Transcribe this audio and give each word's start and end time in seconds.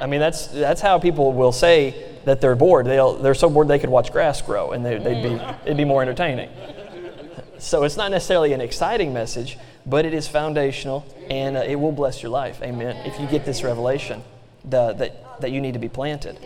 I 0.00 0.06
mean, 0.06 0.20
that's, 0.20 0.46
that's 0.48 0.80
how 0.80 0.98
people 0.98 1.32
will 1.32 1.52
say 1.52 2.10
that 2.24 2.40
they're 2.40 2.56
bored. 2.56 2.86
They'll, 2.86 3.14
they're 3.14 3.34
so 3.34 3.50
bored 3.50 3.68
they 3.68 3.78
could 3.78 3.90
watch 3.90 4.12
grass 4.12 4.40
grow 4.42 4.72
and 4.72 4.84
they, 4.84 4.98
they'd 4.98 5.22
be, 5.22 5.40
it'd 5.64 5.76
be 5.76 5.84
more 5.84 6.02
entertaining. 6.02 6.50
So 7.58 7.84
it's 7.84 7.96
not 7.96 8.10
necessarily 8.10 8.52
an 8.52 8.60
exciting 8.60 9.12
message, 9.12 9.58
but 9.84 10.04
it 10.06 10.14
is 10.14 10.26
foundational 10.26 11.06
and 11.28 11.56
uh, 11.56 11.60
it 11.60 11.76
will 11.76 11.92
bless 11.92 12.22
your 12.22 12.30
life. 12.30 12.62
Amen. 12.62 12.96
If 13.06 13.20
you 13.20 13.26
get 13.26 13.44
this 13.44 13.62
revelation 13.62 14.22
the, 14.64 14.92
that, 14.94 15.40
that 15.40 15.52
you 15.52 15.60
need 15.60 15.74
to 15.74 15.78
be 15.78 15.88
planted. 15.88 16.38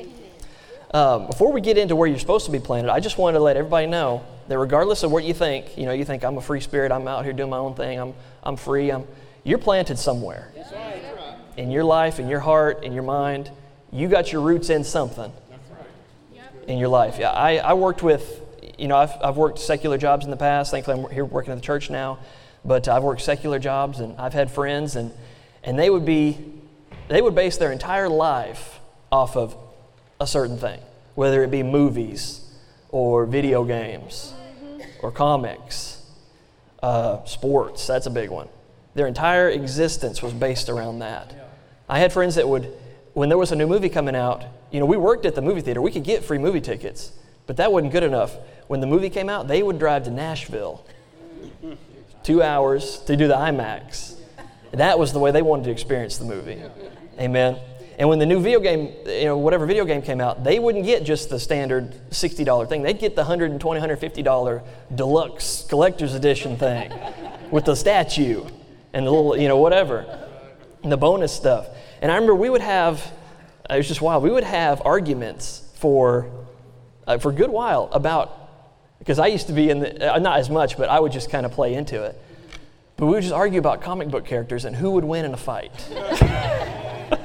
Um, 0.93 1.27
before 1.27 1.53
we 1.53 1.61
get 1.61 1.77
into 1.77 1.97
where 1.97 2.09
you're 2.09 2.19
supposed 2.19 2.47
to 2.47 2.53
be 2.53 2.61
planted, 2.61 2.91
I 2.91 3.01
just 3.01 3.19
wanted 3.19 3.39
to 3.39 3.45
let 3.45 3.57
everybody 3.57 3.87
know 3.87 4.25
that 4.49 4.59
regardless 4.59 5.03
of 5.03 5.11
what 5.11 5.25
you 5.25 5.35
think, 5.35 5.77
you 5.77 5.87
know, 5.87 5.93
you 5.93 6.05
think 6.05 6.25
I'm 6.25 6.37
a 6.37 6.41
free 6.41 6.61
spirit, 6.61 6.93
I'm 6.93 7.09
out 7.09 7.25
here 7.25 7.33
doing 7.33 7.51
my 7.51 7.57
own 7.57 7.75
thing, 7.75 7.99
I'm, 7.99 8.15
I'm 8.43 8.57
free, 8.57 8.91
I'm, 8.91 9.05
you're 9.43 9.59
planted 9.59 9.99
somewhere. 9.99 10.53
In 11.57 11.71
your 11.71 11.85
life, 11.85 12.19
in 12.19 12.29
your 12.29 12.41
heart, 12.41 12.83
in 12.83 12.93
your 12.93 13.03
mind, 13.03 13.51
you 13.93 14.09
got 14.09 14.33
your 14.33 14.43
roots 14.43 14.71
in 14.71 14.85
something 14.85 15.33
in 16.67 16.79
your 16.79 16.89
life. 16.89 17.17
Yeah, 17.19 17.31
I, 17.31 17.59
I 17.59 17.75
worked 17.75 18.03
with, 18.03 18.41
you 18.79 18.89
know, 18.89 18.97
I've, 18.97 19.13
I've 19.23 19.37
worked 19.37 19.59
secular 19.59 19.99
jobs 19.99 20.25
in 20.25 20.31
the 20.31 20.37
past. 20.37 20.71
Thankfully, 20.71 21.05
I'm 21.05 21.11
here 21.11 21.25
working 21.25 21.53
at 21.53 21.57
the 21.57 21.65
church 21.65 21.91
now. 21.91 22.19
But 22.65 22.89
I've 22.89 23.03
worked 23.03 23.21
secular 23.21 23.59
jobs, 23.59 24.01
and 24.01 24.19
I've 24.19 24.33
had 24.33 24.51
friends, 24.51 24.97
and, 24.97 25.13
and 25.63 25.79
they 25.79 25.91
would 25.91 26.07
be, 26.07 26.39
they 27.09 27.21
would 27.21 27.35
base 27.35 27.59
their 27.59 27.71
entire 27.71 28.09
life 28.09 28.81
off 29.13 29.37
of 29.37 29.55
a 30.19 30.27
certain 30.27 30.57
thing, 30.57 30.81
whether 31.15 31.45
it 31.45 31.51
be 31.51 31.63
movies 31.63 32.41
or 32.89 33.27
video 33.27 33.65
games 33.65 34.33
or 35.03 35.13
comics, 35.13 36.03
uh, 36.83 37.23
sports. 37.25 37.87
That's 37.87 38.07
a 38.07 38.11
big 38.11 38.31
one. 38.31 38.49
Their 38.95 39.07
entire 39.07 39.51
existence 39.51 40.23
was 40.23 40.33
based 40.33 40.71
around 40.71 41.01
that. 41.01 41.44
I 41.89 41.99
had 41.99 42.13
friends 42.13 42.35
that 42.37 42.49
would, 42.49 42.73
when 43.13 43.29
there 43.29 43.39
was 43.39 43.53
a 43.53 43.57
new 43.57 43.67
movie 43.67 43.89
coming 43.89 44.17
out, 44.17 44.45
you 44.71 44.81
know, 44.81 44.87
we 44.87 44.97
worked 44.97 45.27
at 45.27 45.35
the 45.35 45.43
movie 45.43 45.61
theater. 45.61 45.81
We 45.81 45.91
could 45.91 46.05
get 46.05 46.25
free 46.25 46.39
movie 46.39 46.61
tickets, 46.61 47.13
but 47.47 47.57
that 47.59 47.73
wasn't 47.73 47.93
good 47.93 48.03
enough. 48.03 48.37
When 48.67 48.81
the 48.81 48.87
movie 48.87 49.11
came 49.11 49.29
out, 49.29 49.47
they 49.47 49.63
would 49.63 49.79
drive 49.79 50.05
to 50.05 50.11
Nashville, 50.11 50.85
two 52.23 52.43
hours 52.43 52.99
to 53.01 53.17
do 53.17 53.29
the 53.29 53.35
IMAX. 53.35 54.17
That 54.73 54.99
was 54.99 55.13
the 55.13 55.19
way 55.19 55.31
they 55.31 55.43
wanted 55.43 55.65
to 55.65 55.71
experience 55.71 56.17
the 56.19 56.25
movie. 56.25 56.61
Amen. 57.21 57.59
And 57.97 58.09
when 58.09 58.19
the 58.19 58.27
new 58.27 58.41
video 58.41 58.59
game, 58.59 58.93
you 59.07 59.27
know, 59.27 59.39
whatever 59.39 59.67
video 59.67 59.85
game 59.85 60.03
came 60.03 60.21
out, 60.21 60.43
they 60.43 60.59
wouldn't 60.59 60.85
get 60.85 61.05
just 61.05 61.31
the 61.31 61.39
standard 61.39 61.93
$60 62.11 62.69
thing. 62.69 62.83
They'd 62.83 62.99
get 62.99 63.15
the 63.15 63.23
$120, 63.23 63.61
$150 63.61 64.63
deluxe 64.95 65.65
collector's 65.69 66.15
edition 66.15 66.57
thing 66.57 66.93
with 67.53 67.67
the 67.67 67.77
statue 67.77 68.45
and 68.93 69.07
the 69.07 69.11
little, 69.11 69.37
you 69.37 69.47
know, 69.47 69.59
whatever, 69.59 70.29
the 70.91 70.97
bonus 70.97 71.33
stuff. 71.33 71.69
And 72.01 72.11
I 72.11 72.15
remember 72.15 72.35
we 72.35 72.51
would 72.51 72.61
have, 72.61 73.13
it 73.69 73.77
was 73.77 73.89
just 73.89 74.01
wild, 74.01 74.23
we 74.23 74.31
would 74.31 74.45
have 74.45 74.83
arguments 74.85 75.63
for, 75.77 76.31
uh, 77.07 77.19
for 77.19 77.31
a 77.31 77.35
good 77.35 77.51
while 77.51 77.89
about, 77.93 78.99
because 78.99 79.19
I 79.19 79.29
used 79.29 79.47
to 79.49 79.53
be 79.53 79.71
in 79.71 79.81
the, 79.81 80.15
uh, 80.15 80.19
not 80.19 80.39
as 80.39 80.51
much, 80.51 80.77
but 80.77 80.89
I 80.89 81.01
would 81.01 81.13
just 81.13 81.31
kind 81.31 81.45
of 81.47 81.53
play 81.53 81.75
into 81.75 82.03
it. 82.03 82.21
But 82.97 83.07
we 83.07 83.13
would 83.13 83.23
just 83.23 83.35
argue 83.35 83.59
about 83.59 83.83
comic 83.83 84.09
book 84.09 84.25
characters 84.25 84.65
and 84.65 84.77
who 84.77 84.93
would 84.93 85.05
win 85.05 85.25
in 85.25 85.35
a 85.35 85.37
fight. 85.37 85.73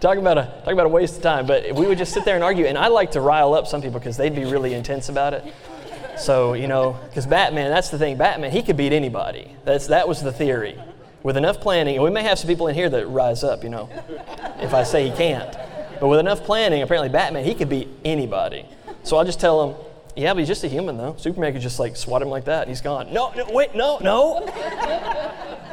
talk 0.00 0.18
about 0.18 0.38
a 0.38 0.44
talk 0.64 0.72
about 0.72 0.86
a 0.86 0.90
waste 0.90 1.16
of 1.16 1.22
time. 1.22 1.46
But 1.46 1.74
we 1.74 1.86
would 1.86 1.98
just 1.98 2.12
sit 2.12 2.24
there 2.24 2.34
and 2.34 2.44
argue, 2.44 2.66
and 2.66 2.78
I 2.78 2.88
like 2.88 3.12
to 3.12 3.20
rile 3.20 3.54
up 3.54 3.66
some 3.66 3.82
people 3.82 3.98
because 3.98 4.16
they'd 4.16 4.34
be 4.34 4.44
really 4.44 4.74
intense 4.74 5.08
about 5.08 5.34
it. 5.34 5.44
So 6.18 6.54
you 6.54 6.68
know, 6.68 6.98
because 7.08 7.26
Batman, 7.26 7.70
that's 7.70 7.90
the 7.90 7.98
thing. 7.98 8.16
Batman, 8.16 8.52
he 8.52 8.62
could 8.62 8.76
beat 8.76 8.92
anybody. 8.92 9.56
That's 9.64 9.88
that 9.88 10.06
was 10.08 10.22
the 10.22 10.32
theory. 10.32 10.78
With 11.26 11.36
enough 11.36 11.60
planning, 11.60 11.96
and 11.96 12.04
we 12.04 12.10
may 12.10 12.22
have 12.22 12.38
some 12.38 12.46
people 12.46 12.68
in 12.68 12.76
here 12.76 12.88
that 12.88 13.04
rise 13.08 13.42
up. 13.42 13.64
You 13.64 13.68
know, 13.68 13.90
if 14.60 14.72
I 14.72 14.84
say 14.84 15.10
he 15.10 15.16
can't, 15.16 15.52
but 15.98 16.06
with 16.06 16.20
enough 16.20 16.44
planning, 16.44 16.82
apparently 16.82 17.08
Batman, 17.08 17.44
he 17.44 17.52
could 17.52 17.68
beat 17.68 17.88
anybody. 18.04 18.64
So 19.02 19.16
I'll 19.16 19.24
just 19.24 19.40
tell 19.40 19.68
him, 19.68 19.76
yeah, 20.14 20.32
but 20.32 20.38
he's 20.38 20.46
just 20.46 20.62
a 20.62 20.68
human 20.68 20.96
though. 20.96 21.16
Superman 21.18 21.52
could 21.52 21.62
just 21.62 21.80
like 21.80 21.96
swat 21.96 22.22
him 22.22 22.28
like 22.28 22.44
that, 22.44 22.60
and 22.60 22.68
he's 22.68 22.80
gone. 22.80 23.12
No, 23.12 23.32
no, 23.32 23.44
wait, 23.50 23.74
no, 23.74 23.98
no. 23.98 24.46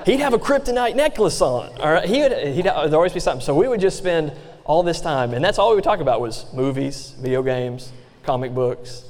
he'd 0.08 0.22
have 0.22 0.34
a 0.34 0.40
kryptonite 0.40 0.96
necklace 0.96 1.40
on. 1.40 1.80
All 1.80 1.94
right, 1.94 2.10
he 2.10 2.22
would. 2.22 2.32
He'd 2.32 2.66
there'd 2.66 2.96
always 2.96 3.14
be 3.14 3.20
something. 3.20 3.46
So 3.46 3.54
we 3.54 3.68
would 3.68 3.80
just 3.80 4.00
spend 4.00 4.34
all 4.64 4.82
this 4.82 5.02
time, 5.02 5.36
and 5.36 5.46
that's 5.46 5.60
all 5.60 5.70
we 5.70 5.76
would 5.76 5.84
talk 5.84 6.00
about 6.00 6.20
was 6.20 6.52
movies, 6.52 7.14
video 7.20 7.44
games, 7.44 7.92
comic 8.24 8.56
books. 8.56 9.04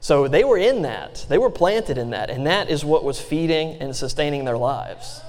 So 0.00 0.28
they 0.28 0.44
were 0.44 0.58
in 0.58 0.82
that. 0.82 1.24
They 1.30 1.38
were 1.38 1.48
planted 1.48 1.96
in 1.96 2.10
that, 2.10 2.28
and 2.28 2.46
that 2.46 2.68
is 2.68 2.84
what 2.84 3.04
was 3.04 3.18
feeding 3.18 3.76
and 3.80 3.96
sustaining 3.96 4.44
their 4.44 4.58
lives. 4.58 5.22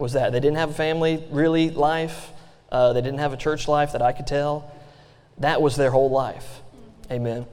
Was 0.00 0.14
that 0.14 0.32
they 0.32 0.40
didn't 0.40 0.56
have 0.56 0.70
a 0.70 0.74
family 0.74 1.22
really 1.30 1.70
life? 1.70 2.30
Uh, 2.72 2.94
they 2.94 3.02
didn't 3.02 3.18
have 3.18 3.34
a 3.34 3.36
church 3.36 3.68
life 3.68 3.92
that 3.92 4.00
I 4.00 4.12
could 4.12 4.26
tell. 4.26 4.72
That 5.38 5.60
was 5.60 5.76
their 5.76 5.90
whole 5.90 6.10
life. 6.10 6.62
Amen. 7.10 7.44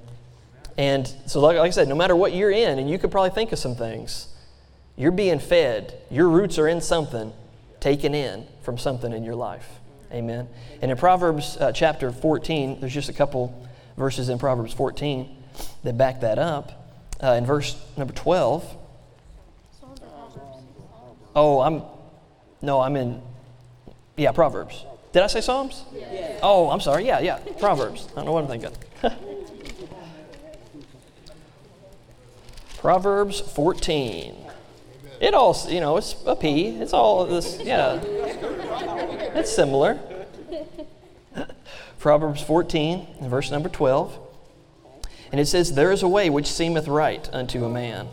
And 0.78 1.12
so, 1.26 1.42
like, 1.42 1.58
like 1.58 1.68
I 1.68 1.72
said, 1.72 1.90
no 1.90 1.96
matter 1.96 2.16
what 2.16 2.34
you're 2.34 2.52
in, 2.52 2.80
and 2.80 2.90
you 2.90 2.98
could 2.98 3.12
probably 3.12 3.32
think 3.32 3.52
of 3.52 3.60
some 3.60 3.76
things, 3.76 4.28
you're 4.96 5.12
being 5.12 5.40
fed. 5.40 6.00
Your 6.10 6.30
roots 6.30 6.58
are 6.58 6.70
in 6.70 6.80
something, 6.80 7.34
taken 7.82 8.16
in 8.16 8.46
from 8.62 8.78
something 8.78 9.12
in 9.12 9.24
your 9.24 9.36
life. 9.36 9.68
Amen. 10.12 10.48
And 10.82 10.90
in 10.90 10.98
Proverbs 10.98 11.58
uh, 11.58 11.74
chapter 11.74 12.14
14, 12.14 12.80
there's 12.80 12.94
just 12.94 13.10
a 13.10 13.14
couple 13.14 13.68
verses 13.98 14.30
in 14.30 14.40
Proverbs 14.40 14.72
14 14.74 15.36
that 15.84 15.98
back 15.98 16.22
that 16.22 16.40
up. 16.40 16.72
Uh, 17.22 17.32
in 17.32 17.46
verse 17.46 17.76
number 17.98 18.14
12. 18.14 18.78
Oh, 21.36 21.60
I'm 21.62 21.82
no, 22.62 22.82
I'm 22.82 22.96
in, 22.96 23.22
yeah, 24.16 24.32
Proverbs. 24.32 24.86
Did 25.14 25.24
I 25.24 25.28
say 25.28 25.42
Psalms? 25.42 25.84
Yeah. 25.94 26.40
Oh, 26.44 26.70
I'm 26.70 26.82
sorry. 26.82 27.06
Yeah, 27.06 27.20
yeah, 27.20 27.40
Proverbs. 27.60 28.08
I 28.12 28.16
don't 28.16 28.26
know 28.26 28.34
what 28.34 28.44
I'm 28.44 28.50
thinking. 28.50 28.72
Proverbs 32.78 33.40
14. 33.40 34.36
It 35.20 35.34
all, 35.34 35.58
you 35.68 35.80
know, 35.80 35.98
it's 35.98 36.16
a 36.26 36.36
P. 36.36 36.68
It's 36.68 36.94
all 36.94 37.26
this, 37.26 37.60
yeah. 37.64 38.00
It's 39.34 39.52
similar. 39.52 40.00
Proverbs 42.00 42.42
14, 42.44 43.08
verse 43.22 43.50
number 43.50 43.70
12. 43.70 44.20
And 45.32 45.42
it 45.42 45.48
says, 45.48 45.74
There 45.74 45.92
is 45.92 46.04
a 46.04 46.08
way 46.08 46.30
which 46.30 46.48
seemeth 46.48 46.88
right 46.88 47.28
unto 47.34 47.66
a 47.66 47.70
man, 47.70 48.10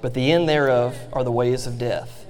but 0.00 0.14
the 0.14 0.30
end 0.30 0.48
thereof 0.48 0.96
are 1.12 1.24
the 1.24 1.32
ways 1.32 1.66
of 1.66 1.78
death. 1.78 2.25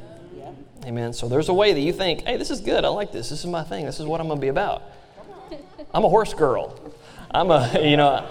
Amen. 0.86 1.12
So 1.12 1.28
there's 1.28 1.48
a 1.48 1.54
way 1.54 1.72
that 1.72 1.80
you 1.80 1.92
think, 1.92 2.22
hey, 2.22 2.36
this 2.36 2.50
is 2.50 2.60
good. 2.60 2.84
I 2.84 2.88
like 2.88 3.10
this. 3.10 3.28
This 3.28 3.40
is 3.40 3.46
my 3.46 3.64
thing. 3.64 3.86
This 3.86 3.98
is 3.98 4.06
what 4.06 4.20
I'm 4.20 4.28
going 4.28 4.38
to 4.38 4.40
be 4.40 4.48
about. 4.48 4.84
I'm 5.92 6.04
a 6.04 6.08
horse 6.08 6.32
girl. 6.32 6.78
I'm 7.32 7.50
a, 7.50 7.80
you 7.82 7.96
know, 7.96 8.24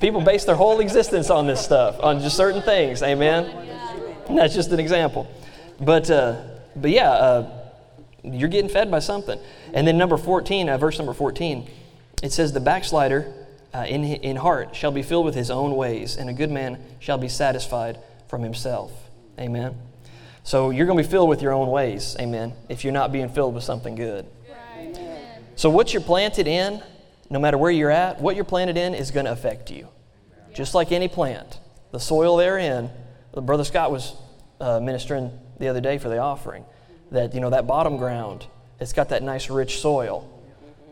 people 0.00 0.20
base 0.20 0.44
their 0.44 0.56
whole 0.56 0.80
existence 0.80 1.30
on 1.30 1.46
this 1.46 1.64
stuff, 1.64 2.00
on 2.00 2.18
just 2.18 2.36
certain 2.36 2.60
things. 2.60 3.04
Amen. 3.04 3.44
And 4.28 4.36
that's 4.36 4.52
just 4.52 4.72
an 4.72 4.80
example. 4.80 5.30
But, 5.80 6.10
uh, 6.10 6.42
but 6.74 6.90
yeah, 6.90 7.10
uh, 7.10 7.50
you're 8.24 8.48
getting 8.48 8.70
fed 8.70 8.90
by 8.90 8.98
something. 8.98 9.38
And 9.72 9.86
then 9.86 9.96
number 9.96 10.16
14, 10.16 10.68
uh, 10.68 10.76
verse 10.76 10.98
number 10.98 11.14
14, 11.14 11.70
it 12.20 12.32
says, 12.32 12.52
The 12.52 12.60
backslider 12.60 13.32
uh, 13.72 13.84
in, 13.88 14.02
in 14.02 14.36
heart 14.36 14.74
shall 14.74 14.90
be 14.90 15.02
filled 15.04 15.24
with 15.24 15.36
his 15.36 15.52
own 15.52 15.76
ways, 15.76 16.16
and 16.16 16.28
a 16.28 16.32
good 16.32 16.50
man 16.50 16.82
shall 16.98 17.18
be 17.18 17.28
satisfied 17.28 17.98
from 18.26 18.42
himself. 18.42 18.90
Amen. 19.38 19.76
So 20.44 20.70
you're 20.70 20.86
going 20.86 20.98
to 20.98 21.04
be 21.04 21.08
filled 21.08 21.28
with 21.28 21.40
your 21.40 21.52
own 21.52 21.68
ways, 21.68 22.16
amen, 22.18 22.54
if 22.68 22.84
you're 22.84 22.92
not 22.92 23.12
being 23.12 23.28
filled 23.28 23.54
with 23.54 23.64
something 23.64 23.94
good. 23.94 24.26
So 25.54 25.70
what 25.70 25.92
you're 25.92 26.02
planted 26.02 26.48
in, 26.48 26.82
no 27.30 27.38
matter 27.38 27.56
where 27.56 27.70
you're 27.70 27.90
at, 27.90 28.20
what 28.20 28.34
you're 28.34 28.44
planted 28.44 28.76
in 28.76 28.94
is 28.94 29.10
going 29.10 29.26
to 29.26 29.32
affect 29.32 29.70
you. 29.70 29.88
Just 30.52 30.74
like 30.74 30.92
any 30.92 31.08
plant. 31.08 31.60
The 31.92 32.00
soil 32.00 32.36
they're 32.36 32.58
in, 32.58 32.90
Brother 33.34 33.64
Scott 33.64 33.90
was 33.92 34.14
uh, 34.60 34.80
ministering 34.80 35.30
the 35.58 35.68
other 35.68 35.80
day 35.80 35.98
for 35.98 36.08
the 36.08 36.18
offering, 36.18 36.64
that, 37.10 37.34
you 37.34 37.40
know, 37.40 37.50
that 37.50 37.66
bottom 37.66 37.96
ground, 37.96 38.46
it's 38.80 38.92
got 38.92 39.10
that 39.10 39.22
nice 39.22 39.48
rich 39.48 39.80
soil. 39.80 40.28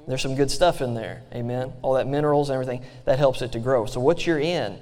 There's 0.06 0.22
some 0.22 0.36
good 0.36 0.50
stuff 0.50 0.80
in 0.80 0.94
there, 0.94 1.22
amen. 1.34 1.72
All 1.82 1.94
that 1.94 2.06
minerals 2.06 2.50
and 2.50 2.54
everything, 2.54 2.84
that 3.04 3.18
helps 3.18 3.42
it 3.42 3.52
to 3.52 3.58
grow. 3.58 3.86
So 3.86 4.00
what 4.00 4.26
you're 4.26 4.38
in 4.38 4.78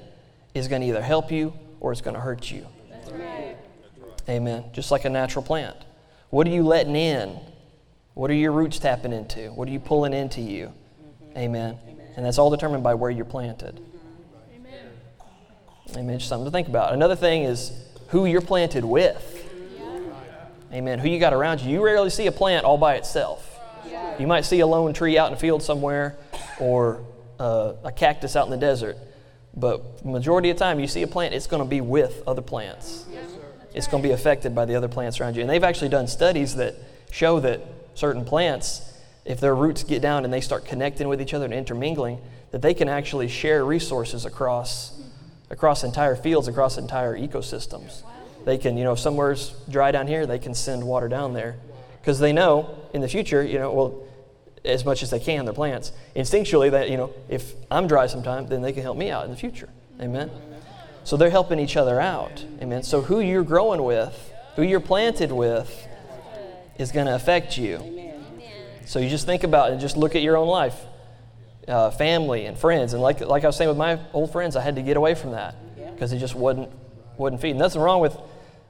is 0.54 0.68
going 0.68 0.82
to 0.82 0.88
either 0.88 1.02
help 1.02 1.32
you 1.32 1.52
or 1.80 1.92
it's 1.92 2.00
going 2.00 2.14
to 2.14 2.20
hurt 2.20 2.50
you. 2.50 2.66
Amen. 4.28 4.64
Just 4.72 4.90
like 4.90 5.04
a 5.04 5.10
natural 5.10 5.42
plant. 5.42 5.76
What 6.30 6.46
are 6.46 6.50
you 6.50 6.62
letting 6.62 6.94
in? 6.94 7.38
What 8.14 8.30
are 8.30 8.34
your 8.34 8.52
roots 8.52 8.78
tapping 8.78 9.12
into? 9.12 9.50
What 9.52 9.68
are 9.68 9.70
you 9.70 9.80
pulling 9.80 10.12
into 10.12 10.40
you? 10.40 10.66
Mm-hmm. 10.66 11.38
Amen. 11.38 11.78
Amen. 11.88 12.06
And 12.16 12.26
that's 12.26 12.36
all 12.36 12.50
determined 12.50 12.82
by 12.82 12.94
where 12.94 13.10
you're 13.10 13.24
planted. 13.24 13.80
Amen. 14.54 14.90
Amen. 15.96 16.18
Just 16.18 16.28
something 16.28 16.44
to 16.44 16.50
think 16.50 16.68
about. 16.68 16.92
Another 16.92 17.16
thing 17.16 17.44
is 17.44 17.72
who 18.08 18.26
you're 18.26 18.42
planted 18.42 18.84
with. 18.84 19.48
Yeah. 19.78 20.76
Amen. 20.76 20.98
Who 20.98 21.08
you 21.08 21.18
got 21.18 21.32
around 21.32 21.62
you. 21.62 21.70
You 21.70 21.82
rarely 21.82 22.10
see 22.10 22.26
a 22.26 22.32
plant 22.32 22.66
all 22.66 22.76
by 22.76 22.96
itself. 22.96 23.58
Yeah. 23.88 24.18
You 24.18 24.26
might 24.26 24.44
see 24.44 24.60
a 24.60 24.66
lone 24.66 24.92
tree 24.92 25.16
out 25.16 25.28
in 25.28 25.34
a 25.34 25.40
field 25.40 25.62
somewhere 25.62 26.18
or 26.60 27.02
uh, 27.38 27.74
a 27.84 27.92
cactus 27.92 28.36
out 28.36 28.46
in 28.46 28.50
the 28.50 28.58
desert. 28.58 28.98
But 29.56 30.04
majority 30.04 30.50
of 30.50 30.58
the 30.58 30.64
time 30.64 30.80
you 30.80 30.86
see 30.86 31.02
a 31.02 31.06
plant, 31.06 31.32
it's 31.32 31.46
going 31.46 31.62
to 31.62 31.68
be 31.68 31.80
with 31.80 32.22
other 32.26 32.42
plants 32.42 33.06
it's 33.74 33.86
going 33.86 34.02
to 34.02 34.08
be 34.08 34.12
affected 34.12 34.54
by 34.54 34.64
the 34.64 34.74
other 34.74 34.88
plants 34.88 35.20
around 35.20 35.36
you. 35.36 35.42
And 35.42 35.50
they've 35.50 35.64
actually 35.64 35.90
done 35.90 36.06
studies 36.06 36.56
that 36.56 36.74
show 37.10 37.40
that 37.40 37.60
certain 37.94 38.24
plants, 38.24 38.82
if 39.24 39.40
their 39.40 39.54
roots 39.54 39.84
get 39.84 40.02
down 40.02 40.24
and 40.24 40.32
they 40.32 40.40
start 40.40 40.64
connecting 40.64 41.08
with 41.08 41.20
each 41.20 41.34
other 41.34 41.44
and 41.44 41.54
intermingling, 41.54 42.18
that 42.50 42.62
they 42.62 42.74
can 42.74 42.88
actually 42.88 43.28
share 43.28 43.64
resources 43.64 44.24
across 44.24 44.98
across 45.50 45.84
entire 45.84 46.14
fields, 46.14 46.48
across 46.48 46.78
entire 46.78 47.16
ecosystems. 47.16 48.02
They 48.44 48.58
can, 48.58 48.76
you 48.76 48.84
know, 48.84 48.92
if 48.92 48.98
somewhere's 48.98 49.54
dry 49.68 49.92
down 49.92 50.06
here, 50.06 50.26
they 50.26 50.38
can 50.38 50.54
send 50.54 50.84
water 50.84 51.08
down 51.08 51.32
there 51.32 51.56
because 52.00 52.18
they 52.18 52.32
know 52.32 52.78
in 52.92 53.00
the 53.00 53.08
future, 53.08 53.42
you 53.42 53.58
know, 53.58 53.72
well, 53.72 54.02
as 54.64 54.84
much 54.84 55.02
as 55.02 55.10
they 55.10 55.20
can, 55.20 55.44
their 55.44 55.54
plants, 55.54 55.92
instinctually 56.14 56.70
that, 56.70 56.90
you 56.90 56.96
know, 56.96 57.12
if 57.28 57.54
I'm 57.70 57.86
dry 57.86 58.06
sometime, 58.06 58.46
then 58.46 58.62
they 58.62 58.72
can 58.72 58.82
help 58.82 58.96
me 58.96 59.10
out 59.10 59.24
in 59.24 59.30
the 59.30 59.36
future. 59.36 59.68
Amen. 60.00 60.30
So 61.08 61.16
they're 61.16 61.30
helping 61.30 61.58
each 61.58 61.78
other 61.78 61.98
out. 61.98 62.44
Amen. 62.60 62.82
So 62.82 63.00
who 63.00 63.20
you're 63.20 63.42
growing 63.42 63.82
with, 63.82 64.30
who 64.56 64.62
you're 64.62 64.78
planted 64.78 65.32
with, 65.32 65.88
is 66.76 66.92
going 66.92 67.06
to 67.06 67.14
affect 67.14 67.56
you. 67.56 68.12
So 68.84 68.98
you 68.98 69.08
just 69.08 69.24
think 69.24 69.42
about 69.42 69.70
it, 69.70 69.72
and 69.72 69.80
just 69.80 69.96
look 69.96 70.14
at 70.16 70.20
your 70.20 70.36
own 70.36 70.48
life 70.48 70.76
uh, 71.66 71.92
family 71.92 72.44
and 72.44 72.58
friends. 72.58 72.92
And 72.92 73.00
like, 73.00 73.20
like 73.20 73.42
I 73.44 73.46
was 73.46 73.56
saying 73.56 73.68
with 73.68 73.78
my 73.78 73.98
old 74.12 74.32
friends, 74.32 74.54
I 74.54 74.60
had 74.60 74.76
to 74.76 74.82
get 74.82 74.98
away 74.98 75.14
from 75.14 75.30
that 75.30 75.54
because 75.94 76.12
it 76.12 76.18
just 76.18 76.34
wasn't, 76.34 76.68
wasn't 77.16 77.40
feeding. 77.40 77.56
Nothing 77.56 77.80
wrong 77.80 78.02
with 78.02 78.14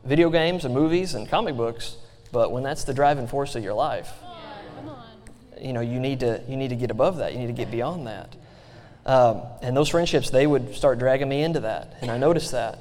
video 0.04 0.30
games 0.30 0.64
and 0.64 0.72
movies 0.72 1.14
and 1.14 1.28
comic 1.28 1.56
books, 1.56 1.96
but 2.30 2.52
when 2.52 2.62
that's 2.62 2.84
the 2.84 2.94
driving 2.94 3.26
force 3.26 3.56
of 3.56 3.64
your 3.64 3.74
life, 3.74 4.12
you 5.60 5.72
know, 5.72 5.80
you 5.80 5.98
need 5.98 6.20
to, 6.20 6.40
you 6.46 6.56
need 6.56 6.68
to 6.68 6.76
get 6.76 6.92
above 6.92 7.16
that. 7.16 7.32
You 7.32 7.40
need 7.40 7.48
to 7.48 7.52
get 7.52 7.72
beyond 7.72 8.06
that. 8.06 8.36
Um, 9.08 9.40
and 9.62 9.74
those 9.74 9.88
friendships, 9.88 10.28
they 10.28 10.46
would 10.46 10.74
start 10.74 10.98
dragging 10.98 11.30
me 11.30 11.42
into 11.42 11.60
that. 11.60 11.96
And 12.02 12.10
I 12.10 12.18
noticed 12.18 12.52
that. 12.52 12.78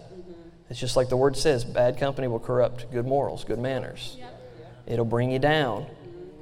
It's 0.69 0.77
just 0.77 0.97
like 0.97 1.07
the 1.07 1.15
word 1.15 1.37
says 1.37 1.63
bad 1.63 1.97
company 1.97 2.27
will 2.27 2.41
corrupt 2.41 2.91
good 2.91 3.07
morals, 3.07 3.45
good 3.45 3.59
manners. 3.59 4.17
It'll 4.85 5.05
bring 5.05 5.31
you 5.31 5.39
down. 5.39 5.85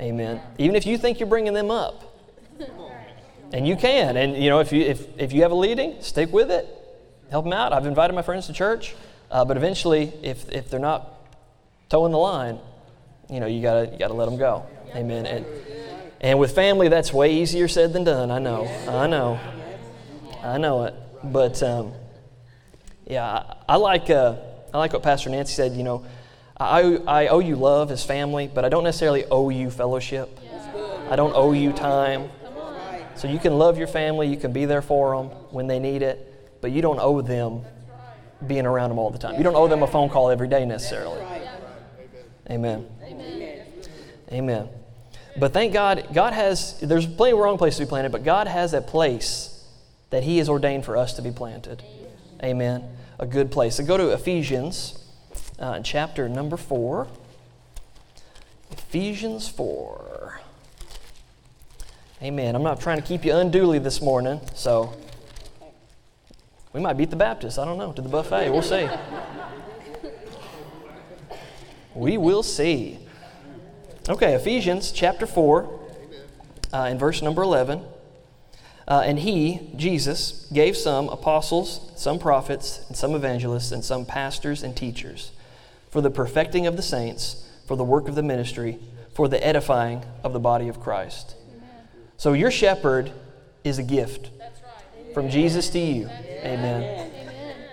Amen. 0.02 0.42
Even 0.58 0.76
if 0.76 0.88
you 0.88 0.98
think 0.98 1.20
you're 1.20 1.30
bringing 1.30 1.54
them 1.54 1.72
up. 1.72 2.12
And 3.54 3.66
you 3.66 3.78
can. 3.78 4.18
And, 4.18 4.36
you 4.36 4.50
know, 4.50 4.60
if 4.60 4.74
you, 4.74 4.82
if, 4.82 5.08
if 5.18 5.32
you 5.32 5.44
have 5.44 5.52
a 5.52 5.56
leading, 5.56 6.02
stick 6.02 6.34
with 6.34 6.50
it. 6.50 6.68
Help 7.30 7.46
them 7.46 7.54
out. 7.54 7.72
I've 7.72 7.86
invited 7.86 8.14
my 8.14 8.24
friends 8.24 8.48
to 8.48 8.54
church. 8.54 8.96
Uh, 9.30 9.46
but 9.46 9.56
eventually, 9.56 10.12
if, 10.24 10.50
if 10.52 10.70
they're 10.70 10.80
not 10.80 11.14
toeing 11.88 12.12
the 12.12 12.18
line, 12.18 12.60
you 13.30 13.40
know, 13.40 13.46
you 13.46 13.62
got 13.62 13.94
you 13.94 14.00
gotta 14.00 14.16
let 14.16 14.26
them 14.26 14.38
go. 14.38 14.66
Amen. 14.96 15.26
And, 15.26 15.46
and 16.20 16.40
with 16.40 16.54
family, 16.54 16.90
that's 16.90 17.14
way 17.14 17.34
easier 17.34 17.68
said 17.68 17.94
than 17.94 18.04
done. 18.04 18.32
I 18.32 18.40
know. 18.40 18.68
I 18.90 19.08
know. 19.08 19.40
I 20.46 20.58
know 20.58 20.84
it. 20.84 20.94
But, 21.24 21.62
um, 21.64 21.94
yeah, 23.06 23.54
I, 23.68 23.78
like, 23.78 24.10
uh, 24.10 24.36
I 24.74 24.78
like 24.78 24.94
what 24.94 25.04
Pastor 25.04 25.30
Nancy 25.30 25.54
said. 25.54 25.74
You 25.74 25.84
know, 25.84 26.06
I, 26.58 26.98
I 27.08 27.28
owe 27.28 27.40
you 27.40 27.56
love 27.56 27.92
as 27.92 28.04
family, 28.04 28.50
but 28.54 28.64
I 28.64 28.70
don't 28.70 28.84
necessarily 28.84 29.26
owe 29.26 29.50
you 29.50 29.70
fellowship. 29.70 30.40
I 31.10 31.16
don't 31.16 31.34
owe 31.36 31.52
you 31.52 31.72
time. 31.74 32.30
So 33.16 33.28
you 33.30 33.40
can 33.40 33.58
love 33.58 33.78
your 33.78 33.88
family, 33.88 34.28
you 34.28 34.36
can 34.36 34.52
be 34.52 34.66
there 34.66 34.82
for 34.82 35.16
them 35.16 35.28
when 35.52 35.68
they 35.68 35.80
need 35.80 36.02
it, 36.02 36.60
but 36.62 36.72
you 36.72 36.82
don't 36.82 37.00
owe 37.00 37.22
them 37.22 37.62
being 38.46 38.66
around 38.66 38.90
them 38.90 39.00
all 39.00 39.10
the 39.10 39.18
time. 39.18 39.36
You 39.38 39.44
don't 39.44 39.56
owe 39.56 39.70
them 39.70 39.84
a 39.84 39.88
phone 39.88 40.10
call 40.10 40.30
every 40.30 40.50
day 40.50 40.66
necessarily. 40.66 41.22
Amen. 42.50 42.86
Amen. 44.32 44.70
But 45.38 45.54
thank 45.54 45.72
God, 45.72 46.08
God 46.14 46.34
has, 46.34 46.78
there's 46.82 47.08
plenty 47.08 47.34
of 47.34 47.40
wrong 47.40 47.58
places 47.58 47.80
to 47.80 47.86
be 47.86 47.90
planted, 47.90 48.12
but 48.12 48.24
God 48.24 48.48
has 48.48 48.74
a 48.74 48.82
place 48.82 49.55
that 50.10 50.24
He 50.24 50.38
has 50.38 50.50
ordained 50.50 50.86
for 50.86 50.98
us 50.98 51.14
to 51.14 51.22
be 51.22 51.32
planted. 51.32 51.84
Amen. 52.44 52.84
A 53.20 53.26
good 53.26 53.52
place. 53.52 53.76
So 53.76 53.86
go 53.86 53.98
to 53.98 54.10
Ephesians 54.10 55.06
uh, 55.60 55.80
chapter 55.80 56.28
number 56.28 56.58
4. 56.58 57.08
Ephesians 58.72 59.48
4. 59.48 60.42
Amen. 62.22 62.56
I'm 62.56 62.64
not 62.64 62.80
trying 62.80 63.02
to 63.02 63.08
keep 63.08 63.26
you 63.26 63.36
unduly 63.36 63.80
this 63.80 64.02
morning, 64.02 64.42
so 64.54 64.94
we 66.74 66.80
might 66.80 66.94
beat 66.94 67.10
the 67.10 67.16
Baptists. 67.16 67.58
I 67.58 67.66
don't 67.66 67.78
know. 67.78 67.92
To 67.94 68.02
the 68.02 68.10
buffet. 68.10 68.50
We'll 68.50 68.62
see. 68.62 68.90
we 71.94 72.18
will 72.18 72.44
see. 72.44 73.00
Okay, 74.08 74.34
Ephesians 74.34 74.92
chapter 74.92 75.26
4, 75.26 75.80
uh, 76.74 76.78
in 76.92 77.00
verse 77.00 77.22
number 77.22 77.42
11. 77.42 77.84
Uh, 78.88 79.02
and 79.06 79.20
he, 79.20 79.72
Jesus, 79.76 80.48
gave 80.54 80.78
some 80.78 81.10
apostles, 81.10 81.92
some 81.96 82.20
prophets, 82.20 82.86
and 82.88 82.96
some 82.96 83.16
evangelists, 83.16 83.72
and 83.72 83.84
some 83.84 84.06
pastors 84.06 84.62
and 84.62 84.76
teachers 84.76 85.32
for 85.90 86.02
the 86.02 86.12
perfecting 86.12 86.68
of 86.68 86.76
the 86.76 86.84
saints, 86.84 87.50
for 87.66 87.76
the 87.76 87.84
work 87.84 88.08
of 88.08 88.16
the 88.16 88.24
ministry, 88.24 88.78
for 89.14 89.28
the 89.28 89.46
edifying 89.46 90.04
of 90.24 90.34
the 90.34 90.40
body 90.40 90.68
of 90.68 90.80
Christ 90.80 91.36
so 92.18 92.34
your 92.34 92.52
shepherd 92.52 93.12
is 93.64 93.78
a 93.78 93.84
gift 93.84 94.30
from 95.14 95.30
Jesus 95.30 95.70
to 95.72 95.80
you. 95.80 96.08
Amen. 96.44 97.12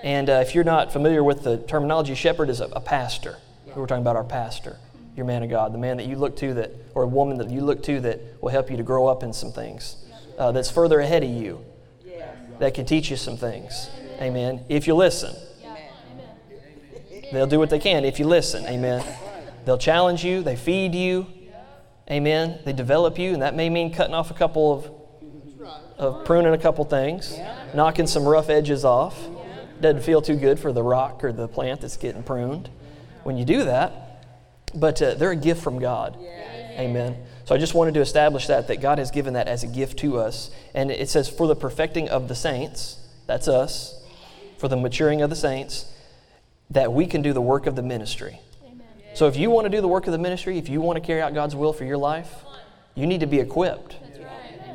And 0.02 0.28
uh, 0.28 0.44
if 0.44 0.54
you're 0.54 0.64
not 0.64 0.92
familiar 0.92 1.22
with 1.22 1.44
the 1.44 1.58
terminology, 1.58 2.14
shepherd 2.14 2.50
is 2.50 2.60
a, 2.60 2.66
a 2.66 2.80
pastor. 2.80 3.36
We're 3.74 3.86
talking 3.86 4.02
about 4.02 4.16
our 4.16 4.24
pastor, 4.24 4.78
your 5.16 5.26
man 5.26 5.42
of 5.42 5.50
God, 5.50 5.72
the 5.72 5.78
man 5.78 5.96
that 5.98 6.06
you 6.06 6.16
look 6.16 6.36
to 6.38 6.54
that, 6.54 6.72
or 6.94 7.04
a 7.04 7.06
woman 7.06 7.38
that 7.38 7.50
you 7.50 7.60
look 7.60 7.82
to 7.84 8.00
that 8.00 8.20
will 8.42 8.50
help 8.50 8.70
you 8.70 8.76
to 8.76 8.82
grow 8.82 9.06
up 9.06 9.22
in 9.22 9.32
some 9.32 9.52
things, 9.52 9.96
uh, 10.42 10.52
that's 10.52 10.70
further 10.70 11.00
ahead 11.00 11.22
of 11.22 11.30
you, 11.30 11.64
that 12.58 12.74
can 12.74 12.84
teach 12.84 13.10
you 13.10 13.16
some 13.16 13.36
things. 13.36 13.88
Amen. 14.20 14.64
If 14.68 14.86
you 14.86 14.94
listen, 14.94 15.34
amen 15.64 15.78
they'll 17.32 17.46
do 17.46 17.58
what 17.58 17.70
they 17.70 17.78
can 17.78 18.04
if 18.04 18.18
you 18.18 18.26
listen. 18.26 18.64
Amen. 18.66 19.04
They'll 19.64 19.78
challenge 19.78 20.24
you, 20.24 20.42
they 20.42 20.56
feed 20.56 20.94
you, 20.94 21.26
Amen. 22.10 22.58
They 22.64 22.72
develop 22.72 23.18
you, 23.18 23.32
and 23.32 23.42
that 23.42 23.54
may 23.54 23.70
mean 23.70 23.92
cutting 23.94 24.14
off 24.14 24.30
a 24.30 24.34
couple 24.34 24.72
of, 24.72 25.70
of 25.98 26.24
pruning 26.24 26.52
a 26.52 26.58
couple 26.58 26.84
things, 26.84 27.38
knocking 27.74 28.06
some 28.06 28.24
rough 28.24 28.50
edges 28.50 28.84
off. 28.84 29.18
Doesn't 29.80 30.02
feel 30.02 30.20
too 30.20 30.36
good 30.36 30.58
for 30.58 30.72
the 30.72 30.82
rock 30.82 31.24
or 31.24 31.32
the 31.32 31.48
plant 31.48 31.80
that's 31.80 31.96
getting 31.96 32.22
pruned 32.22 32.68
when 33.22 33.36
you 33.36 33.44
do 33.44 33.64
that, 33.64 34.26
but 34.74 35.00
uh, 35.00 35.14
they're 35.14 35.30
a 35.30 35.36
gift 35.36 35.62
from 35.62 35.78
God. 35.78 36.18
Amen. 36.76 37.16
So 37.44 37.54
I 37.54 37.58
just 37.58 37.74
wanted 37.74 37.94
to 37.94 38.00
establish 38.00 38.46
that, 38.46 38.68
that 38.68 38.80
God 38.80 38.98
has 38.98 39.10
given 39.10 39.34
that 39.34 39.48
as 39.48 39.64
a 39.64 39.66
gift 39.66 39.98
to 40.00 40.18
us. 40.18 40.50
And 40.74 40.90
it 40.90 41.08
says, 41.08 41.28
for 41.28 41.46
the 41.46 41.56
perfecting 41.56 42.08
of 42.08 42.28
the 42.28 42.34
saints, 42.34 42.98
that's 43.26 43.48
us, 43.48 44.00
for 44.58 44.68
the 44.68 44.76
maturing 44.76 45.22
of 45.22 45.30
the 45.30 45.36
saints, 45.36 45.86
that 46.70 46.92
we 46.92 47.06
can 47.06 47.20
do 47.22 47.32
the 47.32 47.40
work 47.40 47.66
of 47.66 47.76
the 47.76 47.82
ministry. 47.82 48.40
So 49.14 49.26
if 49.26 49.36
you 49.36 49.50
want 49.50 49.66
to 49.66 49.70
do 49.70 49.80
the 49.80 49.88
work 49.88 50.06
of 50.06 50.12
the 50.12 50.18
ministry, 50.18 50.56
if 50.56 50.68
you 50.68 50.80
want 50.80 50.96
to 50.96 51.04
carry 51.04 51.20
out 51.20 51.34
God's 51.34 51.54
will 51.54 51.72
for 51.72 51.84
your 51.84 51.98
life, 51.98 52.32
you 52.94 53.06
need 53.06 53.20
to 53.20 53.26
be 53.26 53.40
equipped. 53.40 53.96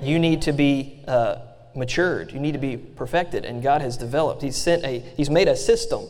You 0.02 0.20
need 0.20 0.44
to 0.44 0.52
be 0.52 1.00
uh, 1.08 1.38
matured. 1.76 2.32
You 2.32 2.40
need 2.40 2.52
to 2.52 2.60
be 2.60 2.78
perfected. 2.78 3.46
And 3.46 3.64
God 3.64 3.82
has 3.82 3.98
developed. 3.98 4.44
He's 4.44 4.56
sent 4.56 4.84
a. 4.84 5.00
He's 5.00 5.30
made 5.30 5.48
a 5.48 5.56
system 5.56 6.08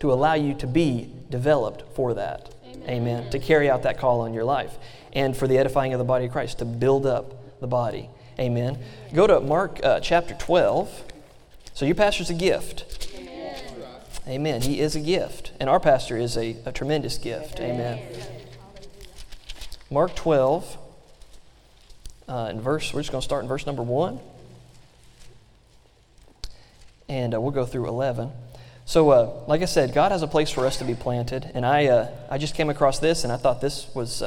to 0.00 0.12
allow 0.12 0.34
you 0.34 0.54
to 0.54 0.66
be 0.66 1.12
developed 1.30 1.84
for 1.94 2.14
that. 2.14 2.52
Amen. 2.64 2.88
Amen. 2.88 3.30
To 3.30 3.38
carry 3.38 3.70
out 3.70 3.82
that 3.84 3.98
call 3.98 4.22
on 4.22 4.34
your 4.34 4.44
life, 4.44 4.76
and 5.18 5.36
for 5.36 5.48
the 5.48 5.58
edifying 5.58 5.92
of 5.92 5.98
the 5.98 6.04
body 6.04 6.26
of 6.26 6.32
Christ, 6.32 6.60
to 6.60 6.64
build 6.64 7.04
up 7.04 7.60
the 7.60 7.66
body. 7.66 8.08
Amen. 8.38 8.78
Go 9.12 9.26
to 9.26 9.40
Mark 9.40 9.80
uh, 9.82 9.98
chapter 9.98 10.32
12. 10.34 11.04
So 11.74 11.86
your 11.86 11.96
pastor's 11.96 12.30
a 12.30 12.34
gift. 12.34 13.12
Amen. 14.28 14.62
He 14.62 14.78
is 14.78 14.94
a 14.94 15.00
gift. 15.00 15.52
And 15.58 15.68
our 15.68 15.80
pastor 15.80 16.16
is 16.16 16.36
a, 16.36 16.56
a 16.64 16.70
tremendous 16.70 17.18
gift. 17.18 17.58
Amen. 17.58 18.00
Mark 19.90 20.14
12, 20.14 20.78
uh, 22.28 22.48
in 22.52 22.60
verse, 22.60 22.94
we're 22.94 23.00
just 23.00 23.10
going 23.10 23.20
to 23.20 23.24
start 23.24 23.42
in 23.42 23.48
verse 23.48 23.66
number 23.66 23.82
1. 23.82 24.20
And 27.08 27.34
uh, 27.34 27.40
we'll 27.40 27.50
go 27.50 27.66
through 27.66 27.88
11. 27.88 28.30
So, 28.84 29.10
uh, 29.10 29.44
like 29.48 29.62
I 29.62 29.64
said, 29.64 29.92
God 29.92 30.12
has 30.12 30.22
a 30.22 30.28
place 30.28 30.50
for 30.50 30.64
us 30.64 30.76
to 30.76 30.84
be 30.84 30.94
planted. 30.94 31.50
And 31.54 31.66
I, 31.66 31.86
uh, 31.86 32.10
I 32.30 32.38
just 32.38 32.54
came 32.54 32.70
across 32.70 33.00
this, 33.00 33.24
and 33.24 33.32
I 33.32 33.36
thought 33.36 33.60
this 33.60 33.92
was, 33.96 34.22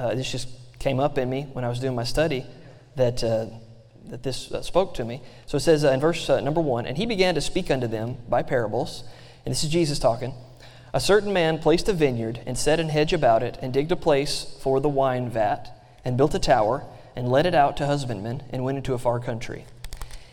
uh, 0.00 0.04
uh, 0.04 0.14
this 0.14 0.30
just 0.32 0.48
came 0.78 0.98
up 0.98 1.18
in 1.18 1.28
me 1.28 1.46
when 1.52 1.64
I 1.64 1.68
was 1.68 1.78
doing 1.78 1.94
my 1.94 2.04
study 2.04 2.46
that 2.96 3.22
that 4.10 4.22
this 4.22 4.52
uh, 4.52 4.62
spoke 4.62 4.94
to 4.94 5.04
me. 5.04 5.22
So 5.46 5.56
it 5.56 5.60
says 5.60 5.84
uh, 5.84 5.90
in 5.92 6.00
verse 6.00 6.28
uh, 6.28 6.40
number 6.40 6.60
one, 6.60 6.86
and 6.86 6.96
he 6.96 7.06
began 7.06 7.34
to 7.34 7.40
speak 7.40 7.70
unto 7.70 7.86
them 7.86 8.16
by 8.28 8.42
parables. 8.42 9.04
And 9.44 9.52
this 9.52 9.64
is 9.64 9.70
Jesus 9.70 9.98
talking. 9.98 10.34
A 10.92 11.00
certain 11.00 11.32
man 11.32 11.58
placed 11.58 11.88
a 11.88 11.92
vineyard 11.92 12.40
and 12.46 12.58
set 12.58 12.80
an 12.80 12.88
hedge 12.88 13.12
about 13.12 13.42
it, 13.42 13.58
and 13.62 13.72
digged 13.72 13.92
a 13.92 13.96
place 13.96 14.56
for 14.60 14.80
the 14.80 14.88
wine 14.88 15.30
vat, 15.30 15.70
and 16.04 16.16
built 16.16 16.34
a 16.34 16.38
tower, 16.38 16.84
and 17.14 17.28
let 17.28 17.46
it 17.46 17.54
out 17.54 17.76
to 17.76 17.86
husbandmen, 17.86 18.42
and 18.50 18.64
went 18.64 18.78
into 18.78 18.94
a 18.94 18.98
far 18.98 19.20
country. 19.20 19.64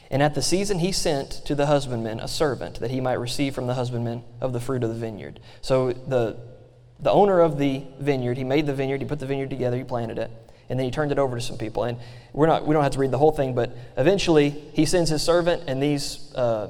And 0.09 0.23
at 0.23 0.33
the 0.33 0.41
season 0.41 0.79
he 0.79 0.91
sent 0.91 1.45
to 1.45 1.53
the 1.53 1.67
husbandman 1.67 2.19
a 2.19 2.27
servant, 2.27 2.79
that 2.79 2.91
he 2.91 3.01
might 3.01 3.13
receive 3.19 3.53
from 3.53 3.67
the 3.67 3.75
husbandman 3.75 4.23
of 4.41 4.53
the 4.53 4.59
fruit 4.59 4.83
of 4.83 4.89
the 4.89 4.95
vineyard. 4.95 5.39
So 5.61 5.91
the 5.91 6.37
the 6.99 7.11
owner 7.11 7.41
of 7.41 7.57
the 7.57 7.83
vineyard, 7.99 8.37
he 8.37 8.43
made 8.43 8.65
the 8.65 8.73
vineyard, 8.73 9.01
he 9.01 9.07
put 9.07 9.19
the 9.19 9.25
vineyard 9.25 9.49
together, 9.49 9.77
he 9.77 9.83
planted 9.83 10.17
it 10.17 10.31
and 10.69 10.77
then 10.77 10.85
he 10.85 10.91
turned 10.91 11.11
it 11.11 11.19
over 11.19 11.37
to 11.37 11.41
some 11.41 11.57
people. 11.57 11.83
And 11.83 11.97
we're 12.33 12.47
not, 12.47 12.65
we 12.65 12.73
don't 12.73 12.83
have 12.83 12.91
to 12.93 12.99
read 12.99 13.11
the 13.11 13.17
whole 13.17 13.31
thing, 13.31 13.55
but 13.55 13.75
eventually 13.95 14.49
he 14.49 14.85
sends 14.85 15.09
his 15.09 15.21
servant, 15.21 15.63
and 15.67 15.81
these 15.81 16.33
uh, 16.35 16.69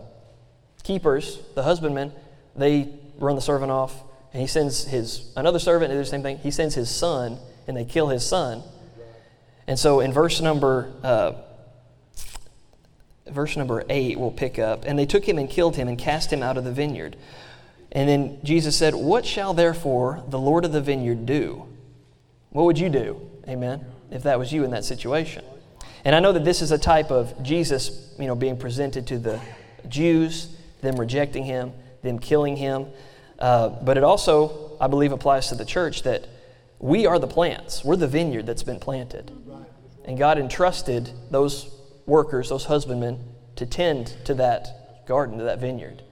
keepers, 0.84 1.40
the 1.56 1.64
husbandmen, 1.64 2.12
they 2.56 2.90
run 3.18 3.36
the 3.36 3.42
servant 3.42 3.72
off, 3.72 4.04
and 4.34 4.42
he 4.42 4.48
sends 4.48 4.86
his 4.86 5.32
another 5.36 5.60
servant, 5.60 5.92
and 5.92 5.98
do 5.98 6.04
the 6.04 6.10
same 6.10 6.22
thing. 6.22 6.38
He 6.38 6.52
sends 6.52 6.76
his 6.76 6.90
son, 6.90 7.40
and 7.68 7.76
they 7.76 7.86
kill 7.86 8.10
his 8.10 8.26
son. 8.26 8.62
And 9.68 9.78
so 9.78 10.00
in 10.00 10.14
verse 10.14 10.42
number 10.42 10.94
uh, 11.04 11.34
verse 13.28 13.58
number 13.58 13.84
eight, 13.90 14.18
we'll 14.20 14.32
pick 14.32 14.60
up. 14.60 14.86
And 14.86 14.98
they 14.98 15.06
took 15.06 15.28
him 15.28 15.38
and 15.38 15.50
killed 15.50 15.76
him 15.76 15.88
and 15.88 15.98
cast 15.98 16.32
him 16.32 16.42
out 16.42 16.58
of 16.58 16.64
the 16.64 16.72
vineyard. 16.72 17.18
And 17.92 18.10
then 18.10 18.40
Jesus 18.44 18.76
said, 18.76 18.96
What 18.96 19.26
shall 19.26 19.54
therefore 19.54 20.24
the 20.28 20.40
Lord 20.40 20.66
of 20.66 20.72
the 20.72 20.82
vineyard 20.82 21.26
do? 21.26 21.66
What 22.50 22.64
would 22.64 22.80
you 22.80 22.90
do? 22.90 23.22
Amen. 23.48 23.86
If 24.12 24.24
that 24.24 24.40
was 24.40 24.52
you 24.52 24.64
in 24.64 24.72
that 24.72 24.86
situation. 24.86 25.44
And 26.06 26.16
I 26.16 26.20
know 26.20 26.32
that 26.32 26.46
this 26.46 26.62
is 26.62 26.72
a 26.72 26.78
type 26.78 27.12
of 27.12 27.44
Jesus, 27.44 28.16
you 28.20 28.28
know, 28.28 28.36
being 28.36 28.58
presented 28.58 29.08
to 29.08 29.20
the 29.20 29.40
Jews, 29.90 30.56
them 30.82 30.96
rejecting 30.96 31.44
him, 31.44 31.74
them 32.02 32.20
killing 32.20 32.56
him. 32.56 32.88
Uh, 33.40 33.70
but 33.70 33.98
it 33.98 34.04
also, 34.04 34.78
I 34.80 34.88
believe, 34.88 35.12
applies 35.12 35.50
to 35.50 35.56
the 35.56 35.66
church 35.66 36.04
that 36.04 36.28
we 36.80 37.06
are 37.06 37.20
the 37.20 37.28
plants. 37.28 37.84
We're 37.84 37.96
the 37.96 38.08
vineyard 38.08 38.46
that's 38.46 38.64
been 38.64 38.80
planted. 38.80 39.32
And 40.06 40.18
God 40.18 40.38
entrusted 40.38 41.12
those 41.30 41.70
workers, 42.06 42.50
those 42.50 42.66
husbandmen, 42.66 43.20
to 43.58 43.66
tend 43.66 44.16
to 44.26 44.34
that 44.36 45.06
garden, 45.06 45.40
to 45.40 45.44
that 45.46 45.60
vineyard. 45.60 46.04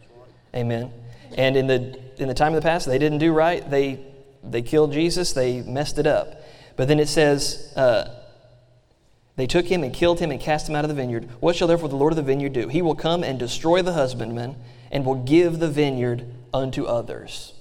Amen. 0.54 0.92
And 1.38 1.58
in 1.58 1.68
the, 1.68 2.00
in 2.18 2.28
the 2.28 2.34
time 2.34 2.54
of 2.54 2.62
the 2.62 2.68
past, 2.68 2.86
they 2.88 2.98
didn't 2.98 3.20
do 3.20 3.34
right. 3.34 3.68
They, 3.70 4.00
they 4.44 4.62
killed 4.62 4.94
Jesus, 4.94 5.34
they 5.34 5.62
messed 5.62 5.98
it 5.98 6.08
up. 6.08 6.42
But 6.76 6.88
then 6.88 7.00
it 7.00 7.08
says, 7.08 7.74
uh, 7.76 8.10
they 9.36 9.48
took 9.48 9.66
him 9.66 9.84
and 9.84 9.94
killed 9.94 10.20
him 10.20 10.32
and 10.32 10.40
cast 10.40 10.70
him 10.70 10.76
out 10.76 10.86
of 10.86 10.90
the 10.90 10.96
vineyard. 10.96 11.30
What 11.40 11.56
shall 11.56 11.68
therefore 11.68 11.90
the 11.90 11.96
Lord 11.96 12.14
of 12.14 12.18
the 12.18 12.24
vineyard 12.24 12.54
do? 12.54 12.68
He 12.68 12.82
will 12.82 12.96
come 12.96 13.24
and 13.24 13.38
destroy 13.38 13.82
the 13.82 13.94
husbandman 13.94 14.56
and 14.92 15.06
will 15.06 15.24
give 15.24 15.60
the 15.60 15.68
vineyard 15.68 16.26
unto 16.54 16.86
others. 16.86 17.54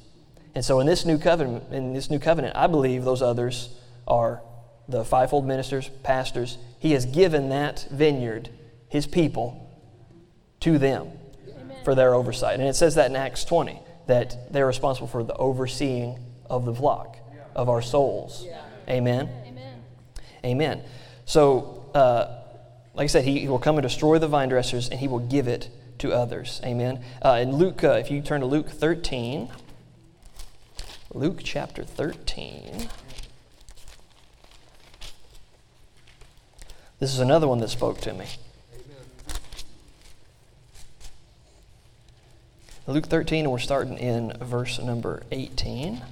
And 0.55 0.65
so 0.65 0.79
in 0.79 0.87
this 0.87 1.05
new 1.05 1.19
covenant, 1.19 1.73
in 1.73 1.93
this 1.93 2.11
new 2.11 2.21
covenant, 2.21 2.57
I 2.57 2.69
believe 2.69 3.05
those 3.05 3.23
others 3.23 3.71
are 4.07 4.41
the 4.89 5.05
fivefold 5.05 5.47
ministers, 5.47 5.89
pastors. 6.03 6.59
He 6.79 6.93
has 6.93 7.07
given 7.07 7.49
that 7.49 7.89
vineyard, 7.91 8.51
his 8.89 9.07
people, 9.07 9.61
to 10.61 10.79
them. 10.79 11.11
For 11.85 11.95
their 11.95 12.15
oversight. 12.15 12.59
And 12.59 12.69
it 12.69 12.75
says 12.75 12.95
that 12.97 13.11
in 13.11 13.17
Acts 13.17 13.45
20, 13.45 13.79
that 14.07 14.53
they're 14.53 14.67
responsible 14.67 15.07
for 15.07 15.23
the 15.23 15.35
overseeing 15.35 16.19
of 16.49 16.65
the 16.65 16.75
flock, 16.75 17.17
of 17.55 17.69
our 17.69 17.83
souls. 17.83 18.45
Yeah. 18.47 18.63
Amen? 18.89 19.31
Amen. 19.47 19.83
Amen. 20.45 20.83
So, 21.25 21.85
uh, 21.95 22.41
like 22.95 23.05
I 23.05 23.09
said, 23.09 23.25
he, 23.25 23.41
he, 23.41 23.49
will 23.49 23.59
come 23.59 23.77
and 23.77 23.83
destroy 23.83 24.19
the 24.19 24.29
vine 24.29 24.49
dressers 24.49 24.89
and 24.89 25.01
he 25.01 25.09
will 25.09 25.21
give 25.21 25.49
it 25.49 25.69
to 25.99 26.13
others. 26.13 26.61
Amen. 26.65 27.03
Uh, 27.23 27.39
in 27.41 27.53
Luke, 27.53 27.83
uh, 27.83 27.93
if 27.93 28.11
you 28.11 28.21
turn 28.21 28.41
to 28.41 28.47
Luke 28.47 28.69
13, 28.69 29.49
Luke 31.13 31.41
chapter 31.43 31.85
13. 31.85 32.89
This 36.99 37.13
is 37.13 37.21
another 37.21 37.47
one 37.47 37.59
that 37.59 37.69
spoke 37.69 38.01
to 38.03 38.13
me. 38.13 38.27
Luke 42.87 43.07
13, 43.07 43.45
and 43.45 43.51
we're 43.51 43.59
starting 43.59 43.97
in 43.97 44.37
verse 44.43 44.79
number 44.79 45.23
18. 45.31 46.03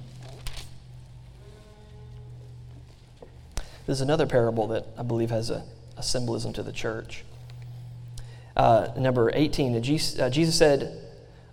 This 3.85 3.97
is 3.97 4.01
another 4.01 4.25
parable 4.25 4.65
that 4.69 4.87
I 4.97 5.03
believe 5.03 5.29
has 5.29 5.51
a, 5.51 5.65
a 5.97 6.01
symbolism 6.01 6.51
to 6.53 6.63
the 6.63 6.71
church. 6.71 7.25
Uh, 8.57 8.87
number 8.97 9.29
18, 9.31 9.83
Jesus, 9.83 10.19
uh, 10.19 10.31
Jesus 10.31 10.57
said, 10.57 10.99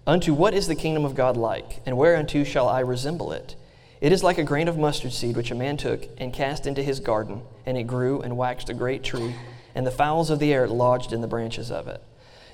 Unto 0.06 0.32
what 0.32 0.54
is 0.54 0.68
the 0.68 0.74
kingdom 0.74 1.04
of 1.04 1.14
God 1.14 1.36
like, 1.36 1.82
and 1.84 1.98
whereunto 1.98 2.42
shall 2.42 2.66
I 2.66 2.80
resemble 2.80 3.30
it? 3.30 3.56
It 4.00 4.12
is 4.12 4.22
like 4.22 4.38
a 4.38 4.44
grain 4.44 4.68
of 4.68 4.78
mustard 4.78 5.12
seed 5.12 5.36
which 5.36 5.50
a 5.50 5.54
man 5.54 5.76
took 5.76 6.08
and 6.16 6.32
cast 6.32 6.66
into 6.66 6.82
his 6.82 6.98
garden, 6.98 7.42
and 7.66 7.76
it 7.76 7.82
grew 7.82 8.22
and 8.22 8.38
waxed 8.38 8.70
a 8.70 8.74
great 8.74 9.04
tree, 9.04 9.34
and 9.74 9.86
the 9.86 9.90
fowls 9.90 10.30
of 10.30 10.38
the 10.38 10.54
air 10.54 10.66
lodged 10.66 11.12
in 11.12 11.20
the 11.20 11.28
branches 11.28 11.70
of 11.70 11.88
it. 11.88 12.02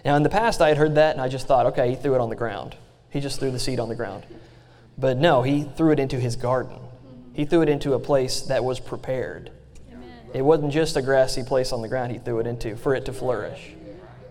Now, 0.07 0.15
in 0.15 0.23
the 0.23 0.29
past, 0.29 0.63
I 0.63 0.69
had 0.69 0.77
heard 0.77 0.95
that, 0.95 1.17
and 1.17 1.21
I 1.21 1.27
just 1.27 1.49
thought, 1.49 1.67
okay, 1.67 1.91
he 1.91 1.97
threw 1.97 2.15
it 2.15 2.21
on 2.21 2.29
the 2.29 2.37
ground. 2.37 2.77
He 3.11 3.19
just 3.19 3.41
threw 3.41 3.51
the 3.51 3.59
seed 3.59 3.81
on 3.81 3.89
the 3.89 3.97
ground. 3.97 4.25
But 4.97 5.17
no, 5.17 5.43
he 5.43 5.65
threw 5.65 5.91
it 5.91 5.99
into 5.99 6.21
his 6.21 6.37
garden. 6.37 6.79
He 7.33 7.45
threw 7.45 7.63
it 7.63 7.69
into 7.69 7.95
a 7.95 7.99
place 7.99 8.43
that 8.43 8.63
was 8.63 8.79
prepared. 8.79 9.51
Amen. 9.93 10.09
It 10.33 10.43
wasn't 10.43 10.73
just 10.73 10.97
a 10.97 11.03
grassy 11.03 11.43
place 11.43 11.73
on 11.73 11.83
the 11.83 11.89
ground 11.89 12.13
he 12.13 12.19
threw 12.19 12.39
it 12.39 12.47
into 12.47 12.77
for 12.77 12.95
it 12.95 13.05
to 13.07 13.13
flourish. 13.13 13.73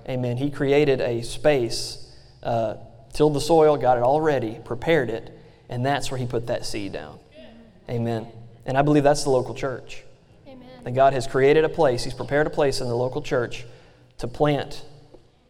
Amen. 0.08 0.38
He 0.38 0.50
created 0.50 1.01
a 1.01 1.22
space, 1.24 2.10
uh, 2.41 2.75
tilled 3.12 3.34
the 3.34 3.41
soil, 3.41 3.75
got 3.75 3.98
it 3.98 4.03
all 4.03 4.22
ready, 4.22 4.58
prepared 4.63 5.10
it, 5.10 5.38
and 5.67 5.86
that's 5.86 6.10
where 6.10 6.17
he 6.17 6.25
put 6.25 6.48
that 6.48 6.65
seed 6.65 6.94
down. 6.94 7.20
Amen. 7.89 8.27
And 8.65 8.77
I 8.77 8.82
believe 8.82 9.03
that's 9.03 9.25
the 9.25 9.29
local 9.29 9.53
church. 9.53 10.05
Amen. 10.48 10.70
That 10.86 10.91
God 10.91 11.12
has 11.12 11.27
created 11.27 11.65
a 11.65 11.70
place, 11.70 12.05
He's 12.05 12.13
prepared 12.13 12.48
a 12.48 12.50
place 12.50 12.79
in 12.79 12.88
the 12.88 12.96
local 12.96 13.22
church 13.22 13.65
to 14.20 14.29
plant 14.29 14.82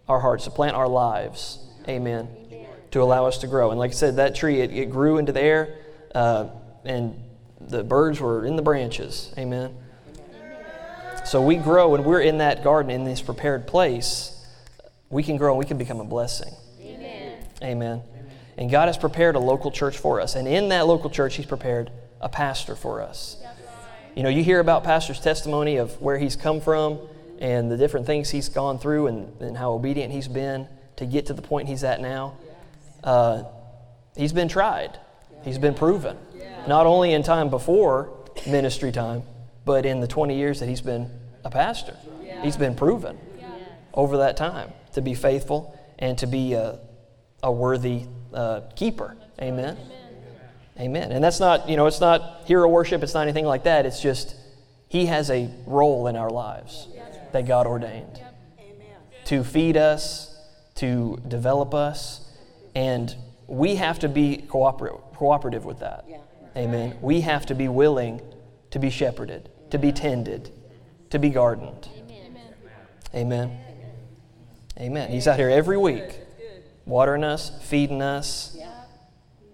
our 0.07 0.19
hearts, 0.19 0.45
to 0.45 0.51
plant 0.51 0.75
our 0.75 0.87
lives. 0.87 1.59
Amen. 1.87 2.27
To 2.91 3.01
allow 3.01 3.25
us 3.25 3.39
to 3.39 3.47
grow. 3.47 3.71
And 3.71 3.79
like 3.79 3.91
I 3.91 3.93
said, 3.93 4.17
that 4.17 4.35
tree, 4.35 4.61
it, 4.61 4.71
it 4.71 4.89
grew 4.89 5.17
into 5.17 5.31
the 5.31 5.41
air, 5.41 5.75
uh, 6.13 6.47
and 6.83 7.21
the 7.59 7.83
birds 7.83 8.19
were 8.19 8.45
in 8.45 8.55
the 8.55 8.61
branches. 8.61 9.33
Amen. 9.37 9.75
So 11.25 11.41
we 11.41 11.55
grow, 11.55 11.95
and 11.95 12.05
we're 12.05 12.21
in 12.21 12.37
that 12.37 12.63
garden, 12.63 12.91
in 12.91 13.03
this 13.03 13.21
prepared 13.21 13.67
place. 13.67 14.31
We 15.09 15.23
can 15.23 15.37
grow 15.37 15.53
and 15.53 15.59
we 15.59 15.65
can 15.65 15.77
become 15.77 15.99
a 15.99 16.05
blessing. 16.05 16.53
Amen. 16.79 17.43
Amen. 17.63 18.01
And 18.57 18.69
God 18.69 18.87
has 18.87 18.97
prepared 18.97 19.35
a 19.35 19.39
local 19.39 19.71
church 19.71 19.97
for 19.97 20.21
us. 20.21 20.35
And 20.35 20.47
in 20.47 20.69
that 20.69 20.87
local 20.87 21.09
church, 21.09 21.35
He's 21.35 21.45
prepared 21.45 21.91
a 22.21 22.29
pastor 22.29 22.75
for 22.75 23.01
us. 23.01 23.37
You 24.15 24.23
know, 24.23 24.29
you 24.29 24.43
hear 24.43 24.59
about 24.59 24.83
pastor's 24.85 25.19
testimony 25.19 25.75
of 25.75 26.01
where 26.01 26.17
he's 26.17 26.37
come 26.37 26.61
from 26.61 26.99
and 27.39 27.69
the 27.69 27.77
different 27.77 28.05
things 28.05 28.29
he's 28.29 28.49
gone 28.49 28.79
through 28.79 29.07
and, 29.07 29.41
and 29.41 29.57
how 29.57 29.73
obedient 29.73 30.11
he's 30.11 30.27
been 30.27 30.67
to 30.95 31.05
get 31.05 31.25
to 31.27 31.33
the 31.33 31.41
point 31.41 31.67
he's 31.67 31.83
at 31.83 32.01
now. 32.01 32.37
Uh, 33.03 33.43
he's 34.15 34.33
been 34.33 34.47
tried, 34.47 34.97
he's 35.43 35.57
been 35.57 35.73
proven. 35.73 36.17
Not 36.67 36.85
only 36.87 37.13
in 37.13 37.21
time 37.21 37.49
before 37.49 38.09
ministry 38.47 38.91
time, 38.91 39.23
but 39.65 39.85
in 39.85 39.99
the 39.99 40.07
20 40.07 40.35
years 40.35 40.59
that 40.59 40.69
he's 40.69 40.81
been 40.81 41.09
a 41.43 41.49
pastor. 41.49 41.95
He's 42.41 42.57
been 42.57 42.75
proven 42.75 43.17
over 43.93 44.17
that 44.17 44.37
time 44.37 44.71
to 44.93 45.01
be 45.01 45.13
faithful 45.13 45.77
and 45.99 46.17
to 46.17 46.27
be 46.27 46.53
a, 46.53 46.79
a 47.43 47.51
worthy 47.51 48.03
uh, 48.33 48.61
keeper. 48.75 49.15
Amen. 49.41 49.77
Amen. 50.79 51.11
And 51.11 51.23
that's 51.23 51.39
not, 51.39 51.69
you 51.69 51.77
know, 51.77 51.85
it's 51.85 52.01
not 52.01 52.43
hero 52.45 52.67
worship, 52.67 53.01
it's 53.03 53.13
not 53.13 53.21
anything 53.21 53.45
like 53.45 53.63
that. 53.63 53.85
It's 53.85 54.01
just 54.01 54.35
He 54.89 55.05
has 55.05 55.29
a 55.29 55.49
role 55.65 56.07
in 56.07 56.15
our 56.15 56.29
lives 56.29 56.87
that 57.31 57.45
God 57.45 57.67
ordained 57.67 58.21
to 59.25 59.43
feed 59.43 59.75
us, 59.75 60.37
to 60.75 61.19
develop 61.27 61.73
us, 61.73 62.31
and 62.75 63.15
we 63.47 63.75
have 63.75 63.99
to 63.99 64.09
be 64.09 64.37
cooperative, 64.37 65.01
cooperative 65.15 65.65
with 65.65 65.79
that. 65.79 66.05
Amen. 66.55 66.97
We 67.01 67.21
have 67.21 67.45
to 67.47 67.55
be 67.55 67.67
willing 67.67 68.21
to 68.71 68.79
be 68.79 68.89
shepherded, 68.89 69.49
to 69.71 69.77
be 69.77 69.91
tended, 69.91 70.51
to 71.09 71.19
be 71.19 71.29
gardened. 71.29 71.89
Amen. 73.13 73.57
Amen. 74.79 75.09
He's 75.09 75.27
out 75.27 75.37
here 75.37 75.49
every 75.49 75.77
week 75.77 76.19
watering 76.85 77.23
us, 77.23 77.51
feeding 77.61 78.01
us, 78.01 78.57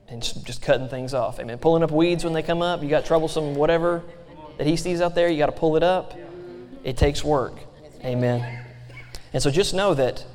and 0.08 0.22
just 0.22 0.62
cutting 0.62 0.90
things 0.90 1.14
off. 1.14 1.40
Amen. 1.40 1.58
Pulling 1.58 1.84
up 1.84 1.92
weeds 1.92 2.24
when 2.24 2.34
they 2.34 2.44
come 2.44 2.62
up. 2.62 2.84
You 2.84 2.90
got 2.90 3.06
troublesome 3.06 3.56
whatever 3.56 4.04
that 4.58 4.68
he 4.68 4.76
sees 4.76 5.00
out 5.00 5.16
there, 5.16 5.30
you 5.30 5.38
got 5.38 5.46
to 5.46 5.52
pull 5.54 5.78
it 5.78 5.84
up. 5.84 6.14
It 6.84 6.98
takes 6.98 7.24
work. 7.24 7.56
Amen. 8.04 8.66
And 9.34 9.42
so 9.42 9.52
just 9.52 9.74
know 9.74 9.94
that 9.94 10.26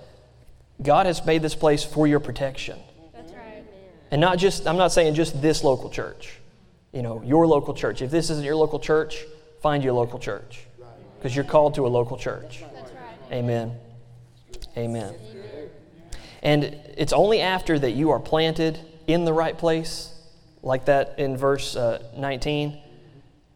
God 0.82 1.06
has 1.06 1.24
made 1.24 1.42
this 1.42 1.54
place 1.54 1.84
for 1.84 2.06
your 2.06 2.20
protection. 2.20 2.78
That's 3.12 3.32
right. 3.32 3.64
And 4.10 4.20
not 4.20 4.38
just, 4.38 4.66
I'm 4.66 4.76
not 4.76 4.92
saying 4.92 5.14
just 5.14 5.40
this 5.42 5.64
local 5.64 5.90
church, 5.90 6.38
you 6.92 7.02
know, 7.02 7.22
your 7.22 7.46
local 7.46 7.74
church. 7.74 8.02
If 8.02 8.10
this 8.10 8.30
isn't 8.30 8.44
your 8.44 8.56
local 8.56 8.78
church, 8.78 9.24
find 9.60 9.82
your 9.82 9.94
local 9.94 10.18
church 10.18 10.66
because 11.18 11.34
you're 11.34 11.44
called 11.44 11.74
to 11.74 11.86
a 11.86 11.88
local 11.88 12.16
church. 12.16 12.62
That's 12.74 12.92
right. 12.92 13.32
Amen. 13.32 13.72
Amen. 14.76 15.14
And 16.42 16.64
it's 16.96 17.12
only 17.12 17.40
after 17.40 17.78
that 17.78 17.92
you 17.92 18.10
are 18.10 18.20
planted 18.20 18.78
in 19.06 19.24
the 19.24 19.32
right 19.32 19.56
place, 19.56 20.14
like 20.62 20.84
that 20.84 21.18
in 21.18 21.36
verse 21.36 21.74
uh, 21.74 22.02
19, 22.16 22.78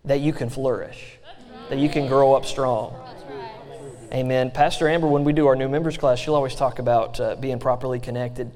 that 0.07 0.21
you 0.21 0.33
can 0.33 0.49
flourish, 0.49 1.19
that 1.71 1.79
you 1.79 1.89
can 1.89 2.09
grow 2.09 2.35
up 2.35 2.45
strong. 2.45 2.95
Amen. 4.13 4.51
Pastor 4.51 4.89
Amber, 4.89 5.07
when 5.07 5.23
we 5.23 5.33
do 5.33 5.47
our 5.47 5.55
new 5.55 5.69
members 5.69 5.97
class, 5.97 6.19
she'll 6.19 6.35
always 6.35 6.57
talk 6.57 6.81
about 6.81 7.21
uh, 7.21 7.37
being 7.37 7.61
properly 7.61 8.01
connected 8.01 8.51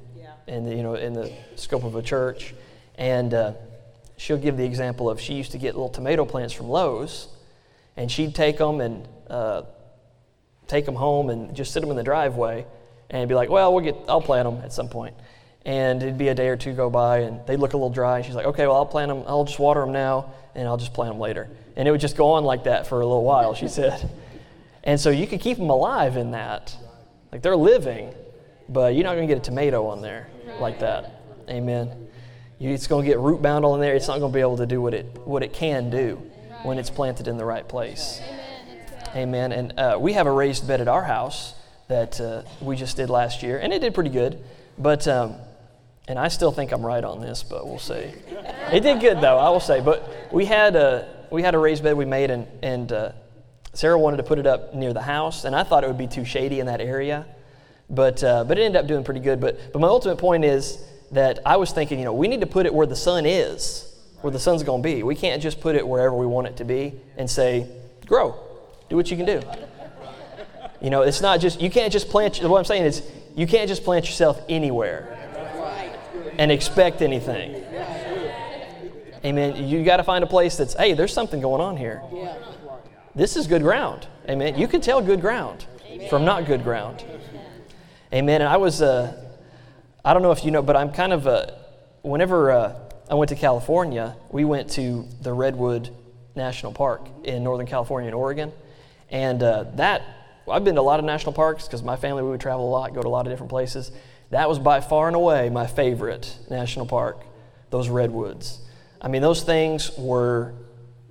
in 0.49 0.65
the, 0.65 0.75
you 0.75 0.83
know 0.83 0.95
in 0.95 1.15
the 1.15 1.33
scope 1.55 1.85
of 1.85 1.95
a 1.95 2.03
church, 2.03 2.55
and 2.97 3.33
uh, 3.33 3.53
she'll 4.17 4.37
give 4.37 4.57
the 4.57 4.65
example 4.65 5.09
of 5.09 5.21
she 5.21 5.35
used 5.35 5.53
to 5.53 5.59
get 5.59 5.75
little 5.75 5.89
tomato 5.89 6.25
plants 6.25 6.53
from 6.53 6.69
Lowe's, 6.69 7.29
and 7.97 8.11
she'd 8.11 8.35
take 8.35 8.59
them 8.59 8.81
and 8.81 9.07
uh, 9.31 9.63
take 10.67 10.85
them 10.85 10.97
home 10.97 11.31
and 11.31 11.55
just 11.55 11.73
sit 11.73 11.81
them 11.81 11.91
in 11.91 11.97
the 11.97 12.03
driveway, 12.03 12.67
and 13.11 13.29
be 13.29 13.37
like, 13.37 13.49
"Well, 13.49 13.73
we'll 13.73 13.85
get 13.85 13.97
I'll 14.09 14.21
plant 14.21 14.51
them 14.51 14.61
at 14.65 14.73
some 14.73 14.89
point." 14.89 15.15
And 15.65 16.03
it'd 16.03 16.19
be 16.19 16.29
a 16.29 16.35
day 16.35 16.49
or 16.49 16.57
two 16.57 16.73
go 16.73 16.91
by, 16.91 17.21
and 17.21 17.41
they'd 17.47 17.57
look 17.57 17.73
a 17.73 17.77
little 17.77 17.91
dry. 17.91 18.19
And 18.19 18.27
she's 18.27 18.35
like, 18.35 18.47
okay, 18.47 18.67
well, 18.67 18.77
I'll 18.77 18.87
plant 18.87 19.09
them, 19.09 19.25
I'll 19.27 19.45
just 19.45 19.59
water 19.59 19.81
them 19.81 19.93
now, 19.93 20.33
and 20.55 20.69
I'll 20.69 20.77
just 20.77 20.93
plant 20.93 21.13
them 21.13 21.21
later. 21.21 21.49
And 21.77 21.89
it 21.89 21.91
would 21.91 22.01
just 22.01 22.17
go 22.17 22.33
on 22.33 22.45
like 22.45 22.65
that 22.65 22.87
for 22.87 23.01
a 23.01 23.07
little 23.07 23.25
while, 23.25 23.55
she 23.55 23.69
said. 23.69 24.11
And 24.87 25.01
so 25.01 25.09
you 25.09 25.27
could 25.27 25.41
keep 25.41 25.57
them 25.57 25.71
alive 25.71 26.19
in 26.19 26.33
that. 26.33 26.77
Like 27.33 27.41
they're 27.41 27.57
living, 27.57 28.13
but 28.69 28.95
you're 28.95 29.05
not 29.05 29.15
going 29.15 29.27
to 29.27 29.35
get 29.35 29.41
a 29.41 29.45
tomato 29.45 29.87
on 29.87 30.03
there 30.03 30.29
like 30.61 30.81
that. 30.81 31.23
Amen. 31.49 32.09
It's 32.61 32.87
going 32.87 33.05
to 33.05 33.11
get 33.11 33.19
root 33.19 33.43
bound 33.43 33.65
on 33.65 33.81
there. 33.81 33.95
It's 33.95 34.09
not 34.09 34.21
going 34.21 34.31
to 34.31 34.35
be 34.35 34.41
able 34.41 34.59
to 34.59 34.67
do 34.67 34.81
what 34.81 34.95
it, 34.95 35.07
what 35.25 35.43
it 35.43 35.53
can 35.53 35.91
do 35.91 36.17
when 36.63 36.79
it's 36.79 36.91
planted 36.91 37.29
in 37.29 37.37
the 37.37 37.45
right 37.45 37.67
place. 37.67 38.21
Amen. 39.15 39.53
And 39.53 39.79
uh, 39.79 39.99
we 40.01 40.13
have 40.13 40.27
a 40.27 40.31
raised 40.31 40.69
bed 40.69 40.81
at 40.81 40.89
our 40.89 41.03
house 41.03 41.55
that 41.89 42.21
uh, 42.21 42.43
we 42.61 42.77
just 42.77 42.97
did 42.97 43.11
last 43.11 43.43
year, 43.43 43.59
and 43.59 43.73
it 43.73 43.81
did 43.81 43.95
pretty 43.95 44.11
good. 44.11 44.43
But, 44.79 45.07
um, 45.09 45.37
and 46.07 46.19
I 46.19 46.29
still 46.29 46.53
think 46.53 46.73
I'm 46.73 46.85
right 46.85 47.03
on 47.03 47.21
this, 47.21 47.43
but 47.43 47.67
we'll 47.67 47.79
see. 47.79 48.11
It 48.73 48.81
did 48.81 49.01
good 49.01 49.21
though, 49.21 49.39
I 49.39 49.49
will 49.49 49.61
say. 49.61 49.81
But 49.81 50.33
we 50.33 50.45
had 50.45 50.77
a 50.77 51.09
we 51.31 51.43
had 51.43 51.55
a 51.55 51.59
raised 51.59 51.83
bed 51.83 51.97
we 51.97 52.05
made, 52.05 52.31
and 52.31 52.47
and 52.63 52.93
uh, 52.93 53.13
Sarah 53.73 53.99
wanted 53.99 54.19
to 54.19 54.23
put 54.23 54.39
it 54.39 54.47
up 54.47 54.75
near 54.75 54.93
the 54.93 55.03
house, 55.03 55.45
and 55.45 55.57
I 55.57 55.63
thought 55.63 55.85
it 55.85 55.87
would 55.87 55.99
be 55.99 56.07
too 56.07 56.25
shady 56.25 56.61
in 56.61 56.67
that 56.67 56.81
area, 56.81 57.27
but 57.89 58.23
uh, 58.23 58.45
but 58.45 58.59
it 58.59 58.63
ended 58.63 58.81
up 58.81 58.87
doing 58.87 59.05
pretty 59.05 59.21
good. 59.21 59.41
But 59.41 59.73
but 59.73 59.79
my 59.81 59.89
ultimate 59.89 60.19
point 60.19 60.45
is 60.45 60.79
that 61.13 61.39
I 61.47 61.57
was 61.57 61.73
thinking, 61.73 61.99
you 61.99 62.05
know, 62.05 62.13
we 62.13 62.29
need 62.29 62.41
to 62.41 62.47
put 62.47 62.67
it 62.67 62.75
where 62.75 62.87
the 62.87 62.97
sun 62.97 63.25
is, 63.25 63.95
where 64.21 64.31
the 64.31 64.39
sun's 64.39 64.63
going 64.63 64.83
to 64.83 64.89
be. 64.89 65.03
We 65.03 65.15
can't 65.15 65.41
just 65.41 65.61
put 65.61 65.77
it 65.77 65.87
wherever 65.87 66.15
we 66.15 66.27
want 66.27 66.49
it 66.49 66.57
to 66.57 66.65
be 66.65 66.95
and 67.17 67.31
say, 67.31 67.69
grow, 68.07 68.35
do 68.91 68.97
what 68.97 69.11
you 69.11 69.17
can 69.17 69.27
do. 69.27 69.41
You 70.81 70.91
know, 70.91 71.03
it's 71.03 71.21
not 71.21 71.41
just, 71.41 71.61
you 71.61 71.71
can't 71.71 71.93
just 71.93 72.09
plant, 72.09 72.43
what 72.43 72.59
I'm 72.59 72.65
saying 72.65 72.85
is, 72.85 73.03
you 73.37 73.47
can't 73.47 73.69
just 73.69 73.85
plant 73.85 74.07
yourself 74.07 74.41
anywhere 74.49 75.24
and 76.39 76.51
expect 76.51 77.03
anything. 77.03 77.65
Amen. 79.25 79.69
You 79.69 79.85
got 79.85 79.97
to 79.97 80.05
find 80.05 80.23
a 80.23 80.27
place 80.27 80.57
that's, 80.57 80.75
hey, 80.75 80.93
there's 80.93 81.13
something 81.13 81.41
going 81.41 81.61
on 81.61 81.77
here. 81.77 82.03
This 83.15 83.37
is 83.37 83.47
good 83.47 83.63
ground. 83.63 84.07
Amen. 84.29 84.59
You 84.59 84.69
can 84.69 84.81
tell 84.81 85.01
good 85.01 85.21
ground 85.21 85.67
from 86.11 86.25
not 86.25 86.47
good 86.47 86.63
ground. 86.63 87.05
Amen. 88.13 88.43
And 88.43 88.49
I 88.49 88.57
was, 88.57 88.83
uh, 88.83 89.25
I 90.05 90.13
don't 90.13 90.23
know 90.23 90.33
if 90.33 90.45
you 90.45 90.51
know, 90.51 90.63
but 90.63 90.77
I'm 90.77 90.93
kind 90.93 91.13
of, 91.13 91.27
uh, 91.27 91.47
whenever 92.03 92.51
uh, 92.51 92.77
I 93.11 93.15
went 93.15 93.31
to 93.31 93.37
California, 93.37 94.17
we 94.31 94.45
went 94.45 94.71
to 94.73 95.09
the 95.23 95.33
Redwood 95.33 95.91
National 96.35 96.73
Park 96.73 97.09
in 97.25 97.43
Northern 97.43 97.67
California 97.67 98.09
and 98.09 98.15
Oregon. 98.15 98.53
And 99.11 99.43
uh, 99.43 99.65
that, 99.77 100.03
I've 100.51 100.65
been 100.65 100.75
to 100.75 100.81
a 100.81 100.83
lot 100.83 100.99
of 100.99 101.07
national 101.07 101.33
parks 101.33 101.67
because 101.67 101.83
my 101.83 101.97
family, 101.97 102.23
we 102.23 102.31
would 102.31 102.41
travel 102.41 102.69
a 102.69 102.71
lot, 102.71 102.95
go 102.95 103.01
to 103.01 103.09
a 103.09 103.11
lot 103.11 103.27
of 103.27 103.33
different 103.33 103.51
places. 103.51 103.91
That 104.31 104.49
was 104.49 104.59
by 104.59 104.81
far 104.81 105.07
and 105.07 105.17
away 105.17 105.49
my 105.51 105.67
favorite 105.67 106.37
national 106.51 106.87
park, 106.87 107.25
those 107.71 107.89
redwoods. 107.89 108.59
I 109.01 109.09
mean, 109.09 109.23
those 109.23 109.43
things 109.43 109.91
were, 109.99 110.55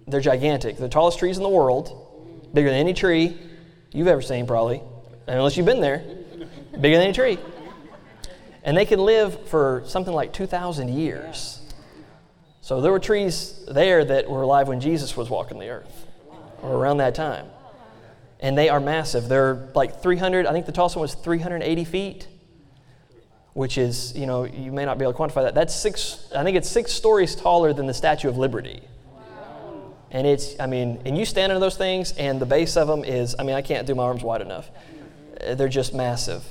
they're 0.07 0.19
gigantic. 0.19 0.77
The 0.77 0.89
tallest 0.89 1.19
trees 1.19 1.37
in 1.37 1.43
the 1.43 1.49
world, 1.49 2.49
bigger 2.53 2.69
than 2.69 2.79
any 2.79 2.93
tree 2.93 3.37
you've 3.91 4.07
ever 4.07 4.21
seen, 4.21 4.47
probably, 4.47 4.81
unless 5.27 5.55
you've 5.55 5.65
been 5.65 5.81
there, 5.81 6.03
bigger 6.79 6.97
than 6.97 7.05
any 7.05 7.13
tree. 7.13 7.37
And 8.63 8.75
they 8.75 8.85
can 8.85 8.99
live 8.99 9.47
for 9.47 9.83
something 9.85 10.13
like 10.13 10.33
2,000 10.33 10.89
years. 10.89 11.59
So 12.61 12.81
there 12.81 12.91
were 12.91 12.99
trees 12.99 13.63
there 13.67 14.03
that 14.05 14.29
were 14.29 14.41
alive 14.41 14.67
when 14.67 14.79
Jesus 14.79 15.15
was 15.15 15.29
walking 15.29 15.59
the 15.59 15.69
earth, 15.69 16.07
or 16.61 16.71
around 16.71 16.97
that 16.97 17.13
time. 17.13 17.45
And 18.39 18.57
they 18.57 18.69
are 18.69 18.79
massive. 18.79 19.27
They're 19.27 19.69
like 19.75 20.01
300, 20.01 20.45
I 20.45 20.51
think 20.51 20.65
the 20.65 20.71
tallest 20.71 20.95
one 20.95 21.01
was 21.01 21.13
380 21.13 21.83
feet 21.85 22.27
which 23.53 23.77
is, 23.77 24.15
you 24.15 24.25
know, 24.25 24.45
you 24.45 24.71
may 24.71 24.83
not 24.83 24.97
be 24.97 25.05
able 25.05 25.13
to 25.13 25.19
quantify 25.19 25.43
that. 25.43 25.53
That's 25.55 25.75
six, 25.75 26.27
I 26.35 26.43
think 26.43 26.57
it's 26.57 26.69
six 26.69 26.91
stories 26.91 27.35
taller 27.35 27.71
than 27.71 27.85
the 27.85 27.93
Statue 27.93 28.27
of 28.27 28.37
Liberty. 28.37 28.81
And 30.09 30.27
it's, 30.27 30.59
I 30.59 30.67
mean, 30.67 31.01
and 31.05 31.17
you 31.17 31.25
stand 31.25 31.51
under 31.51 31.59
those 31.59 31.77
things, 31.77 32.11
and 32.13 32.39
the 32.39 32.45
base 32.45 32.77
of 32.77 32.87
them 32.87 33.03
is, 33.03 33.35
I 33.37 33.43
mean, 33.43 33.55
I 33.55 33.63
can't 33.63 33.87
do 33.87 33.95
my 33.95 34.03
arms 34.03 34.21
wide 34.21 34.41
enough. 34.41 34.69
Uh, 35.41 35.55
they're 35.55 35.67
just 35.67 35.93
massive. 35.93 36.43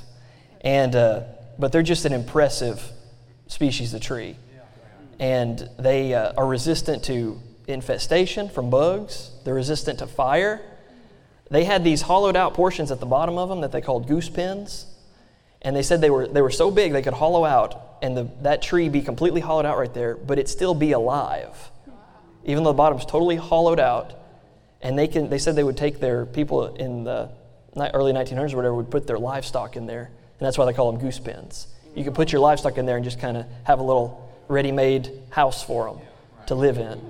And, 0.63 0.97
uh, 0.97 1.23
but 1.59 1.71
they're 1.71 1.85
just 1.85 2.05
an 2.05 2.13
impressive 2.13 2.83
species 3.47 3.95
of 3.95 4.01
tree. 4.01 4.37
And 5.21 5.69
they 5.79 6.15
uh, 6.15 6.33
are 6.37 6.47
resistant 6.47 7.05
to 7.05 7.41
infestation 7.69 8.49
from 8.49 8.71
bugs, 8.71 9.31
they're 9.45 9.55
resistant 9.55 10.01
to 10.01 10.09
fire. 10.09 10.61
They 11.49 11.65
had 11.65 11.85
these 11.85 12.03
hollowed 12.03 12.35
out 12.35 12.55
portions 12.55 12.91
at 12.91 12.99
the 12.99 13.07
bottom 13.07 13.39
of 13.39 13.49
them 13.49 13.61
that 13.61 13.71
they 13.71 13.81
called 13.81 14.09
goose 14.09 14.29
pens 14.29 14.87
and 15.63 15.75
they 15.75 15.83
said 15.83 16.01
they 16.01 16.11
were, 16.11 16.27
they 16.27 16.43
were 16.43 16.51
so 16.51 16.71
big 16.71 16.93
they 16.93 17.03
could 17.03 17.15
hollow 17.15 17.45
out 17.45 17.93
and 18.03 18.17
the, 18.17 18.29
that 18.43 18.61
tree 18.61 18.89
be 18.89 19.01
completely 19.01 19.41
hollowed 19.41 19.65
out 19.65 19.79
right 19.79 19.95
there, 19.95 20.17
but 20.17 20.39
it'd 20.39 20.49
still 20.49 20.75
be 20.75 20.91
alive. 20.91 21.57
Even 22.45 22.65
though 22.65 22.71
the 22.71 22.77
bottom's 22.77 23.07
totally 23.07 23.37
hollowed 23.37 23.79
out. 23.79 24.15
And 24.83 24.99
they, 24.99 25.07
can, 25.07 25.31
they 25.31 25.39
said 25.39 25.55
they 25.55 25.63
would 25.63 25.77
take 25.77 26.01
their 26.01 26.27
people 26.27 26.75
in 26.75 27.05
the 27.05 27.31
early 27.77 28.13
1900s 28.13 28.53
or 28.53 28.57
whatever, 28.57 28.75
would 28.75 28.91
put 28.91 29.07
their 29.07 29.19
livestock 29.19 29.77
in 29.77 29.87
there. 29.87 30.07
And 30.07 30.47
that's 30.47 30.59
why 30.59 30.65
they 30.65 30.73
call 30.73 30.91
them 30.91 31.01
goose 31.01 31.21
pens. 31.21 31.69
You 31.95 32.03
could 32.03 32.17
put 32.17 32.33
your 32.33 32.41
livestock 32.41 32.77
in 32.77 32.85
there 32.85 32.97
and 32.97 33.05
just 33.05 33.21
kind 33.21 33.37
of 33.37 33.47
have 33.63 33.79
a 33.79 33.85
little 33.85 34.29
ready 34.49 34.73
made 34.73 35.13
house 35.31 35.63
for 35.63 35.87
them 35.87 36.01
to 36.47 36.57
live 36.57 36.79
in. 36.79 37.01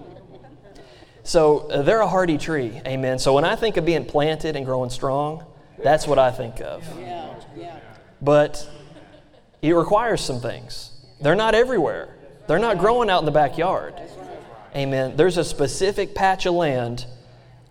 So 1.25 1.71
uh, 1.71 1.81
they're 1.81 2.01
a 2.01 2.09
hardy 2.09 2.37
tree, 2.37 2.83
amen. 2.87 3.19
So 3.19 3.33
when 3.33 3.45
I 3.45 3.57
think 3.57 3.79
of 3.79 3.87
being 3.87 4.05
planted 4.05 4.57
and 4.57 4.67
growing 4.67 4.91
strong, 4.91 5.47
that's 5.83 6.07
what 6.07 6.19
I 6.19 6.31
think 6.31 6.61
of. 6.61 6.85
Yeah, 7.01 7.35
yeah 7.57 7.79
but 8.23 8.71
it 9.61 9.73
requires 9.73 10.21
some 10.21 10.41
things. 10.41 10.91
They're 11.21 11.35
not 11.35 11.55
everywhere, 11.55 12.17
they're 12.47 12.59
not 12.59 12.79
growing 12.79 13.11
out 13.11 13.19
in 13.19 13.27
the 13.27 13.33
backyard. 13.33 13.95
Amen. 14.75 15.17
There's 15.17 15.37
a 15.37 15.45
specific 15.45 16.15
patch 16.15 16.47
of 16.47 16.55
land 16.55 17.05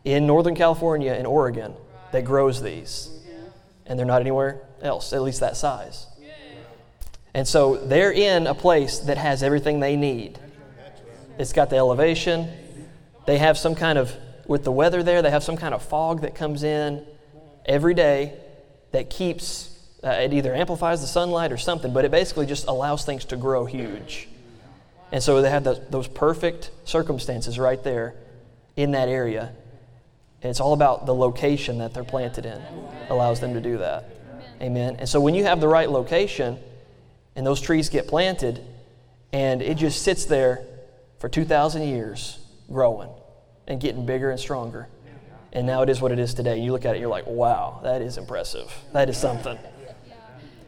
in 0.03 0.27
Northern 0.27 0.53
California 0.53 1.13
and 1.13 1.25
Oregon 1.25 1.73
that 2.11 2.25
grows 2.25 2.61
these, 2.61 3.09
and 3.87 3.97
they're 3.97 4.05
not 4.05 4.21
anywhere 4.21 4.61
else, 4.83 5.11
at 5.13 5.21
least 5.23 5.39
that 5.39 5.57
size. 5.57 6.05
And 7.33 7.47
so 7.47 7.77
they're 7.77 8.11
in 8.11 8.45
a 8.45 8.53
place 8.53 8.99
that 8.99 9.17
has 9.17 9.41
everything 9.41 9.79
they 9.79 9.95
need. 9.95 10.37
It's 11.39 11.53
got 11.53 11.69
the 11.69 11.77
elevation. 11.77 12.49
They 13.25 13.37
have 13.37 13.57
some 13.57 13.73
kind 13.73 13.97
of, 13.97 14.13
with 14.45 14.63
the 14.63 14.71
weather 14.71 15.01
there, 15.01 15.21
they 15.21 15.31
have 15.31 15.43
some 15.43 15.57
kind 15.57 15.73
of 15.73 15.81
fog 15.81 16.21
that 16.21 16.35
comes 16.35 16.63
in 16.63 17.05
every 17.65 17.93
day 17.93 18.33
that 18.91 19.09
keeps 19.09 19.70
uh, 20.03 20.09
it 20.09 20.33
either 20.33 20.53
amplifies 20.53 21.01
the 21.01 21.07
sunlight 21.07 21.51
or 21.51 21.57
something, 21.57 21.93
but 21.93 22.05
it 22.05 22.11
basically 22.11 22.45
just 22.45 22.67
allows 22.67 23.05
things 23.05 23.25
to 23.25 23.37
grow 23.37 23.65
huge. 23.65 24.27
And 25.11 25.21
so 25.21 25.41
they 25.41 25.49
have 25.49 25.63
those, 25.63 25.81
those 25.89 26.07
perfect 26.07 26.71
circumstances 26.85 27.59
right 27.59 27.81
there 27.83 28.15
in 28.75 28.91
that 28.91 29.09
area. 29.09 29.53
And 30.41 30.49
it's 30.49 30.59
all 30.59 30.73
about 30.73 31.05
the 31.05 31.13
location 31.13 31.77
that 31.79 31.93
they're 31.93 32.03
planted 32.03 32.45
in, 32.45 32.61
allows 33.09 33.39
them 33.39 33.53
to 33.53 33.61
do 33.61 33.77
that. 33.77 34.09
Amen. 34.61 34.95
And 34.97 35.07
so 35.07 35.19
when 35.19 35.35
you 35.35 35.43
have 35.43 35.59
the 35.59 35.67
right 35.67 35.89
location 35.89 36.57
and 37.35 37.45
those 37.45 37.61
trees 37.61 37.89
get 37.89 38.07
planted 38.07 38.63
and 39.33 39.61
it 39.61 39.75
just 39.75 40.01
sits 40.03 40.25
there 40.25 40.65
for 41.19 41.29
2,000 41.29 41.83
years 41.83 42.39
growing 42.71 43.09
and 43.67 43.79
getting 43.79 44.05
bigger 44.05 44.31
and 44.31 44.39
stronger. 44.39 44.87
And 45.53 45.67
now 45.67 45.81
it 45.81 45.89
is 45.89 46.01
what 46.01 46.11
it 46.11 46.19
is 46.19 46.33
today. 46.33 46.59
You 46.59 46.71
look 46.71 46.85
at 46.85 46.95
it, 46.95 46.99
you're 46.99 47.09
like, 47.09 47.27
wow, 47.27 47.81
that 47.83 48.01
is 48.01 48.17
impressive. 48.17 48.73
That 48.93 49.09
is 49.09 49.17
something. 49.17 49.57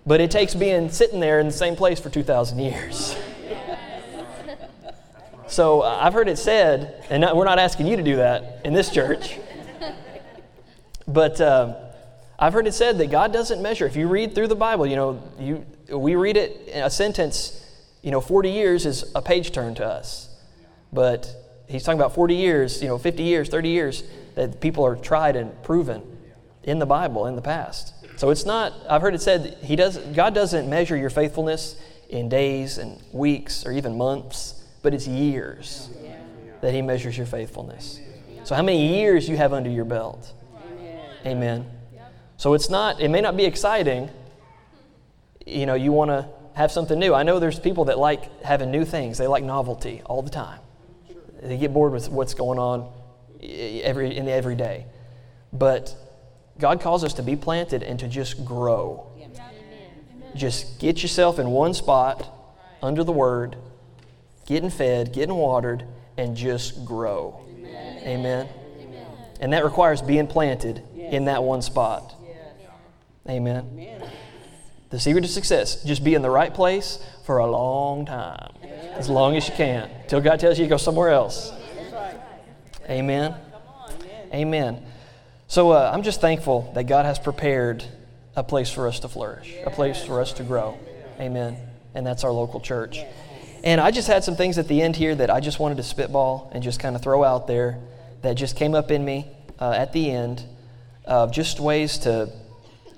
But 0.05 0.19
it 0.19 0.31
takes 0.31 0.53
being 0.53 0.89
sitting 0.89 1.19
there 1.19 1.39
in 1.39 1.47
the 1.47 1.53
same 1.53 1.75
place 1.75 1.99
for 1.99 2.09
2,000 2.09 2.59
years. 2.59 3.15
So 5.47 5.83
I've 5.83 6.13
heard 6.13 6.29
it 6.29 6.39
said, 6.39 7.05
and 7.11 7.23
we're 7.35 7.45
not 7.45 7.59
asking 7.59 7.85
you 7.85 7.95
to 7.95 8.01
do 8.01 8.15
that 8.15 8.61
in 8.65 8.73
this 8.73 8.89
church, 8.89 9.37
but 11.07 11.39
um, 11.39 11.75
I've 12.39 12.53
heard 12.53 12.65
it 12.65 12.73
said 12.73 12.97
that 12.97 13.11
God 13.11 13.31
doesn't 13.31 13.61
measure. 13.61 13.85
If 13.85 13.95
you 13.95 14.07
read 14.07 14.33
through 14.33 14.47
the 14.47 14.55
Bible, 14.55 14.87
you 14.87 14.95
know, 14.95 15.21
you, 15.37 15.63
we 15.95 16.15
read 16.15 16.37
it 16.37 16.71
a 16.73 16.89
sentence, 16.89 17.63
you 18.01 18.09
know, 18.09 18.19
40 18.19 18.49
years 18.49 18.87
is 18.87 19.11
a 19.13 19.21
page 19.21 19.51
turn 19.51 19.75
to 19.75 19.85
us. 19.85 20.27
But 20.91 21.31
he's 21.67 21.83
talking 21.83 21.99
about 21.99 22.15
40 22.15 22.35
years, 22.35 22.81
you 22.81 22.87
know, 22.87 22.97
50 22.97 23.21
years, 23.21 23.47
30 23.47 23.69
years 23.69 24.03
that 24.33 24.59
people 24.59 24.83
are 24.83 24.95
tried 24.95 25.35
and 25.35 25.61
proven 25.61 26.01
in 26.63 26.79
the 26.79 26.87
Bible 26.87 27.27
in 27.27 27.35
the 27.35 27.41
past. 27.43 27.93
So 28.15 28.29
it's 28.29 28.45
not, 28.45 28.73
I've 28.89 29.01
heard 29.01 29.15
it 29.15 29.21
said, 29.21 29.57
he 29.63 29.75
does, 29.75 29.97
God 29.97 30.33
doesn't 30.33 30.69
measure 30.69 30.95
your 30.95 31.09
faithfulness 31.09 31.75
in 32.09 32.29
days 32.29 32.77
and 32.77 33.01
weeks 33.11 33.65
or 33.65 33.71
even 33.71 33.97
months, 33.97 34.63
but 34.83 34.93
it's 34.93 35.07
years 35.07 35.89
that 36.61 36.73
He 36.73 36.81
measures 36.81 37.17
your 37.17 37.25
faithfulness. 37.25 37.99
So, 38.45 38.55
how 38.55 38.61
many 38.61 38.99
years 38.99 39.27
you 39.27 39.35
have 39.35 39.51
under 39.51 39.69
your 39.69 39.83
belt? 39.83 40.31
Amen. 41.25 41.69
So, 42.37 42.53
it's 42.53 42.69
not, 42.69 43.01
it 43.01 43.09
may 43.09 43.19
not 43.19 43.35
be 43.35 43.45
exciting. 43.45 44.09
You 45.45 45.65
know, 45.65 45.73
you 45.73 45.91
want 45.91 46.09
to 46.11 46.27
have 46.53 46.71
something 46.71 46.99
new. 46.99 47.13
I 47.13 47.23
know 47.23 47.39
there's 47.39 47.59
people 47.59 47.85
that 47.85 47.97
like 47.97 48.43
having 48.43 48.71
new 48.71 48.85
things, 48.85 49.17
they 49.17 49.27
like 49.27 49.43
novelty 49.43 50.01
all 50.05 50.21
the 50.21 50.29
time. 50.29 50.59
They 51.41 51.57
get 51.57 51.73
bored 51.73 51.91
with 51.91 52.09
what's 52.09 52.33
going 52.33 52.59
on 52.59 52.89
eh, 53.41 53.81
every, 53.83 54.15
in 54.15 54.25
the 54.25 54.31
everyday. 54.31 54.85
But 55.51 55.95
God 56.59 56.81
calls 56.81 57.03
us 57.03 57.13
to 57.13 57.23
be 57.23 57.35
planted 57.35 57.83
and 57.83 57.99
to 57.99 58.07
just 58.07 58.45
grow. 58.45 59.07
Just 60.35 60.79
get 60.79 61.01
yourself 61.01 61.39
in 61.39 61.49
one 61.49 61.73
spot 61.73 62.27
under 62.81 63.03
the 63.03 63.11
word, 63.11 63.55
getting 64.45 64.69
fed, 64.69 65.13
getting 65.13 65.35
watered, 65.35 65.85
and 66.17 66.35
just 66.35 66.85
grow. 66.85 67.39
Amen. 68.03 68.03
Amen. 68.03 68.49
And 69.39 69.53
that 69.53 69.63
requires 69.63 70.01
being 70.01 70.27
planted 70.27 70.81
in 70.95 71.25
that 71.25 71.43
one 71.43 71.61
spot. 71.61 72.15
Amen. 73.29 73.87
The 74.89 74.99
secret 74.99 75.21
to 75.21 75.27
success, 75.27 75.83
just 75.83 76.03
be 76.03 76.13
in 76.13 76.21
the 76.21 76.29
right 76.29 76.53
place 76.53 77.03
for 77.25 77.39
a 77.39 77.47
long 77.49 78.05
time. 78.05 78.53
As 78.91 79.09
long 79.09 79.35
as 79.35 79.47
you 79.47 79.55
can. 79.55 79.89
Till 80.07 80.21
God 80.21 80.39
tells 80.39 80.59
you 80.59 80.65
to 80.65 80.69
go 80.69 80.77
somewhere 80.77 81.09
else. 81.09 81.51
Amen. 82.89 83.35
Amen. 84.33 84.85
So 85.47 85.71
uh, 85.71 85.91
I'm 85.93 86.03
just 86.03 86.21
thankful 86.21 86.71
that 86.75 86.85
God 86.85 87.05
has 87.05 87.19
prepared 87.19 87.83
a 88.35 88.43
place 88.43 88.71
for 88.71 88.87
us 88.87 88.99
to 89.01 89.07
flourish, 89.07 89.53
a 89.65 89.69
place 89.69 90.03
for 90.03 90.21
us 90.21 90.33
to 90.33 90.43
grow. 90.43 90.77
Amen. 91.19 91.57
And 91.93 92.05
that's 92.05 92.23
our 92.23 92.31
local 92.31 92.59
church. 92.59 92.99
And 93.63 93.79
I 93.79 93.91
just 93.91 94.07
had 94.07 94.23
some 94.23 94.35
things 94.35 94.57
at 94.57 94.67
the 94.67 94.81
end 94.81 94.95
here 94.95 95.15
that 95.15 95.29
I 95.29 95.39
just 95.39 95.59
wanted 95.59 95.77
to 95.77 95.83
spitball 95.83 96.49
and 96.53 96.63
just 96.63 96.79
kind 96.79 96.95
of 96.95 97.01
throw 97.01 97.23
out 97.23 97.47
there 97.47 97.79
that 98.21 98.33
just 98.33 98.55
came 98.55 98.73
up 98.73 98.91
in 98.91 99.05
me 99.05 99.27
uh, 99.59 99.71
at 99.71 99.93
the 99.93 100.11
end 100.11 100.43
of 101.05 101.31
just 101.31 101.59
ways 101.59 101.97
to 101.99 102.31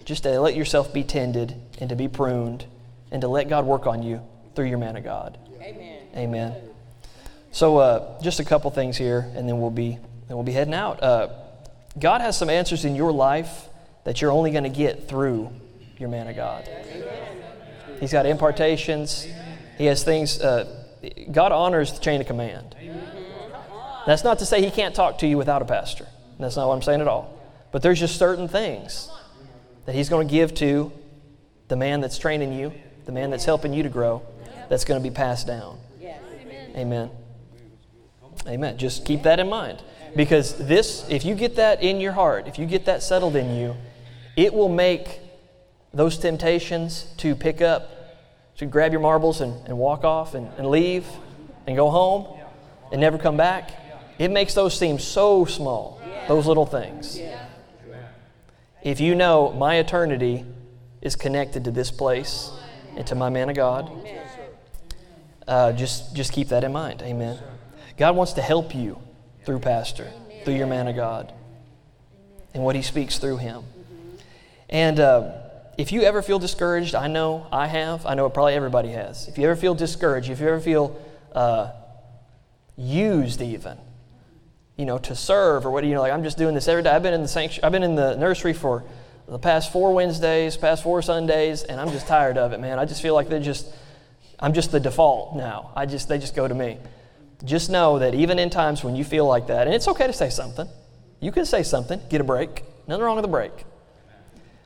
just 0.06 0.24
to 0.24 0.40
let 0.40 0.56
yourself 0.56 0.94
be 0.94 1.04
tended 1.04 1.56
and 1.80 1.90
to 1.90 1.96
be 1.96 2.08
pruned 2.08 2.66
and 3.12 3.22
to 3.22 3.28
let 3.28 3.50
God 3.50 3.66
work 3.66 3.88
on 3.88 4.04
you 4.04 4.22
through 4.56 4.66
your 4.66 4.78
man 4.78 4.96
of 4.96 5.04
God. 5.04 5.38
Amen. 5.62 6.02
Amen. 6.16 6.56
So 7.52 7.78
uh, 7.78 8.22
just 8.22 8.40
a 8.40 8.44
couple 8.44 8.70
things 8.72 8.98
here, 8.98 9.32
and 9.36 9.48
then 9.48 9.60
we'll 9.60 9.72
be 9.72 9.98
then 10.28 10.38
we'll 10.38 10.44
be 10.44 10.52
heading 10.52 10.74
out. 10.74 11.02
Uh, 11.02 11.30
God 11.98 12.22
has 12.22 12.38
some 12.38 12.50
answers 12.50 12.86
in 12.86 12.96
your 12.96 13.12
life 13.12 13.68
that 14.04 14.22
you're 14.22 14.32
only 14.32 14.52
going 14.52 14.64
to 14.64 14.70
get 14.70 15.08
through 15.08 15.52
your 15.98 16.10
man 16.10 16.28
of 16.28 16.36
God. 16.36 16.68
He's 18.00 18.12
got 18.12 18.26
impartations. 18.26 19.28
He 19.78 19.86
has 19.86 20.04
things. 20.04 20.42
Uh, 20.42 20.84
God 21.32 21.52
honors 21.52 21.94
the 21.94 22.00
chain 22.00 22.20
of 22.22 22.28
command. 22.28 22.76
That's 24.06 24.24
not 24.24 24.40
to 24.40 24.46
say 24.46 24.64
He 24.64 24.72
can't 24.72 24.94
talk 24.94 25.20
to 25.20 25.28
you 25.28 25.38
without 25.38 25.62
a 25.62 25.66
pastor. 25.66 26.08
That's 26.40 26.56
not 26.56 26.68
what 26.68 26.76
I'm 26.76 26.82
saying 26.82 27.02
at 27.02 27.08
all. 27.08 27.40
But 27.72 27.82
there's 27.82 28.00
just 28.00 28.18
certain 28.18 28.48
things 28.48 29.10
that 29.86 29.96
He's 29.96 30.10
going 30.10 30.28
to 30.28 30.32
give 30.32 30.54
to 30.56 30.92
the 31.68 31.76
man 31.76 32.02
that's 32.02 32.18
training 32.18 32.54
you, 32.54 32.74
the 33.06 33.12
man 33.12 33.30
that's 33.30 33.46
helping 33.46 33.74
you 33.74 33.84
to 33.84 33.90
grow, 33.90 34.22
that's 34.70 34.86
going 34.86 35.02
to 35.02 35.10
be 35.10 35.14
passed 35.14 35.48
down. 35.48 35.80
Amen. 36.76 37.10
Amen. 38.48 38.78
Just 38.78 39.06
keep 39.06 39.24
that 39.24 39.40
in 39.40 39.50
mind. 39.50 39.82
Because 40.16 40.56
this, 40.58 41.06
if 41.10 41.26
you 41.26 41.36
get 41.36 41.58
that 41.58 41.84
in 41.84 42.00
your 42.00 42.14
heart, 42.14 42.48
if 42.48 42.58
you 42.58 42.66
get 42.66 42.86
that 42.86 43.04
settled 43.04 43.36
in 43.36 43.56
you, 43.56 43.76
it 44.36 44.54
will 44.54 44.70
make 44.70 45.20
those 45.94 46.18
temptations 46.18 47.14
to 47.18 47.36
pick 47.36 47.62
up, 47.62 47.92
to 48.58 48.66
grab 48.66 48.92
your 48.92 49.02
marbles 49.02 49.42
and, 49.42 49.68
and 49.68 49.78
walk 49.78 50.04
off 50.04 50.34
and, 50.34 50.50
and 50.58 50.70
leave 50.70 51.06
and 51.68 51.76
go 51.76 51.90
home 51.90 52.40
and 52.92 53.02
never 53.02 53.18
come 53.18 53.36
back. 53.36 53.72
It 54.18 54.32
makes 54.32 54.54
those 54.54 54.78
seem 54.78 55.00
so 55.00 55.44
small, 55.46 56.02
those 56.28 56.48
little 56.48 56.66
things. 56.66 57.20
If 58.82 59.00
you 59.02 59.16
know 59.16 59.52
my 59.52 59.76
eternity 59.76 60.46
is 61.02 61.16
connected 61.16 61.66
to 61.66 61.72
this 61.72 61.92
place 61.92 62.52
and 62.96 63.06
to 63.08 63.16
my 63.16 63.30
man 63.30 63.50
of 63.50 63.56
God, 63.56 63.92
uh, 65.48 65.74
just, 65.74 66.16
just 66.16 66.32
keep 66.32 66.50
that 66.50 66.64
in 66.64 66.72
mind. 66.72 67.02
Amen. 67.02 67.38
God 67.98 68.16
wants 68.16 68.34
to 68.34 68.42
help 68.42 68.74
you 68.74 69.00
through 69.46 69.60
Pastor, 69.60 70.12
through 70.44 70.56
your 70.56 70.68
man 70.68 70.88
of 70.88 70.96
God, 70.96 71.34
and 72.54 72.64
what 72.64 72.76
he 72.76 72.82
speaks 72.82 73.20
through 73.20 73.38
him. 73.38 73.64
And 74.70 75.00
uh, 75.00 75.34
if 75.78 75.92
you 75.92 76.02
ever 76.04 76.22
feel 76.22 76.40
discouraged, 76.40 76.96
I 76.96 77.08
know 77.08 77.48
I 77.52 77.68
have. 77.68 78.06
I 78.06 78.16
know 78.16 78.30
probably 78.30 78.54
everybody 78.54 78.90
has. 78.90 79.28
If 79.28 79.38
you 79.38 79.46
ever 79.46 79.56
feel 79.56 79.76
discouraged, 79.76 80.30
if 80.30 80.40
you 80.40 80.48
ever 80.48 80.60
feel 80.60 81.00
uh, 81.34 81.72
used, 82.78 83.42
even, 83.42 83.78
you 84.78 84.86
know, 84.86 84.98
to 85.00 85.16
serve 85.16 85.66
or 85.66 85.72
what, 85.72 85.84
you 85.84 85.94
know, 85.94 86.02
like 86.02 86.12
I'm 86.12 86.24
just 86.24 86.38
doing 86.38 86.56
this 86.56 86.68
every 86.68 86.84
day. 86.84 86.90
I've 86.90 87.04
been 87.04 87.14
in 87.14 87.22
the 87.22 87.28
sanctuary, 87.28 87.64
I've 87.64 87.72
been 87.72 87.84
in 87.84 87.96
the 87.96 88.16
nursery 88.16 88.54
for 88.54 88.84
the 89.28 89.40
past 89.40 89.72
four 89.72 89.94
Wednesdays, 89.94 90.58
past 90.58 90.84
four 90.84 91.02
Sundays, 91.02 91.64
and 91.64 91.80
I'm 91.80 91.92
just 91.92 92.08
tired 92.08 92.38
of 92.38 92.54
it, 92.54 92.60
man. 92.60 92.80
I 92.80 92.86
just 92.86 93.02
feel 93.02 93.16
like 93.16 93.28
they're 93.28 93.40
just, 93.40 93.68
I'm 94.40 94.54
just 94.54 94.72
the 94.72 94.80
default 94.80 95.36
now. 95.36 95.72
I 95.76 95.86
just, 95.86 96.08
they 96.10 96.18
just 96.18 96.36
go 96.36 96.48
to 96.48 96.54
me. 96.54 96.78
Just 97.44 97.70
know 97.70 98.00
that 98.00 98.16
even 98.16 98.40
in 98.40 98.50
times 98.50 98.84
when 98.84 98.96
you 98.96 99.04
feel 99.04 99.26
like 99.26 99.48
that, 99.48 99.68
and 99.68 99.76
it's 99.76 99.88
okay 99.88 100.08
to 100.08 100.14
say 100.14 100.30
something, 100.30 100.68
you 101.20 101.32
can 101.32 101.46
say 101.46 101.64
something, 101.64 102.00
get 102.10 102.22
a 102.22 102.24
break. 102.24 102.64
Nothing 102.88 103.04
wrong 103.04 103.16
with 103.16 103.26
a 103.26 103.30
break. 103.30 103.52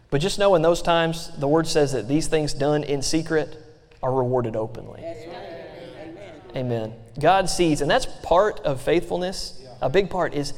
But 0.09 0.21
just 0.21 0.39
know 0.39 0.55
in 0.55 0.61
those 0.61 0.81
times, 0.81 1.31
the 1.37 1.47
word 1.47 1.67
says 1.67 1.93
that 1.93 2.07
these 2.07 2.27
things 2.27 2.53
done 2.53 2.83
in 2.83 3.01
secret 3.01 3.57
are 4.01 4.13
rewarded 4.13 4.55
openly. 4.55 5.01
Amen. 5.03 6.33
Amen. 6.55 6.93
God 7.19 7.49
sees, 7.49 7.81
and 7.81 7.89
that's 7.89 8.07
part 8.23 8.59
of 8.61 8.81
faithfulness. 8.81 9.63
A 9.81 9.89
big 9.89 10.09
part 10.09 10.33
is 10.33 10.53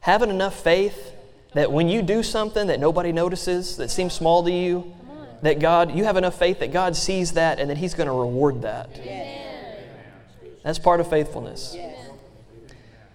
having 0.00 0.30
enough 0.30 0.62
faith 0.62 1.14
that 1.54 1.72
when 1.72 1.88
you 1.88 2.00
do 2.00 2.22
something 2.22 2.68
that 2.68 2.78
nobody 2.78 3.12
notices, 3.12 3.76
that 3.78 3.90
seems 3.90 4.12
small 4.12 4.44
to 4.44 4.52
you, 4.52 4.94
that 5.42 5.58
God, 5.58 5.96
you 5.96 6.04
have 6.04 6.16
enough 6.16 6.38
faith 6.38 6.60
that 6.60 6.72
God 6.72 6.94
sees 6.94 7.32
that 7.32 7.58
and 7.58 7.70
that 7.70 7.78
He's 7.78 7.94
going 7.94 8.06
to 8.06 8.12
reward 8.12 8.62
that. 8.62 8.94
That's 10.62 10.78
part 10.78 11.00
of 11.00 11.08
faithfulness. 11.08 11.76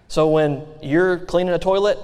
So 0.07 0.29
when 0.29 0.65
you're 0.81 1.19
cleaning 1.19 1.53
a 1.53 1.59
toilet 1.59 1.99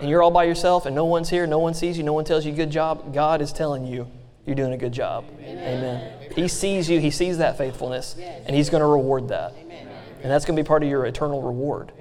and 0.00 0.10
you're 0.10 0.22
all 0.22 0.30
by 0.30 0.44
yourself 0.44 0.86
and 0.86 0.94
no 0.94 1.04
one's 1.04 1.30
here, 1.30 1.46
no 1.46 1.58
one 1.58 1.74
sees 1.74 1.96
you, 1.96 2.02
no 2.02 2.12
one 2.12 2.24
tells 2.24 2.44
you 2.44 2.52
good 2.52 2.70
job, 2.70 3.14
God 3.14 3.40
is 3.40 3.52
telling 3.52 3.86
you 3.86 4.08
you're 4.46 4.56
doing 4.56 4.72
a 4.72 4.76
good 4.76 4.92
job. 4.92 5.24
Amen. 5.40 5.78
Amen. 5.78 6.32
He 6.34 6.48
sees 6.48 6.88
you, 6.90 7.00
He 7.00 7.10
sees 7.10 7.38
that 7.38 7.56
faithfulness, 7.56 8.16
and 8.18 8.54
He's 8.54 8.68
going 8.68 8.82
to 8.82 8.86
reward 8.86 9.28
that. 9.28 9.54
And 9.54 10.30
that's 10.30 10.44
going 10.44 10.56
to 10.56 10.62
be 10.62 10.66
part 10.66 10.82
of 10.82 10.88
your 10.88 11.04
eternal 11.06 11.42
reward. 11.42 11.92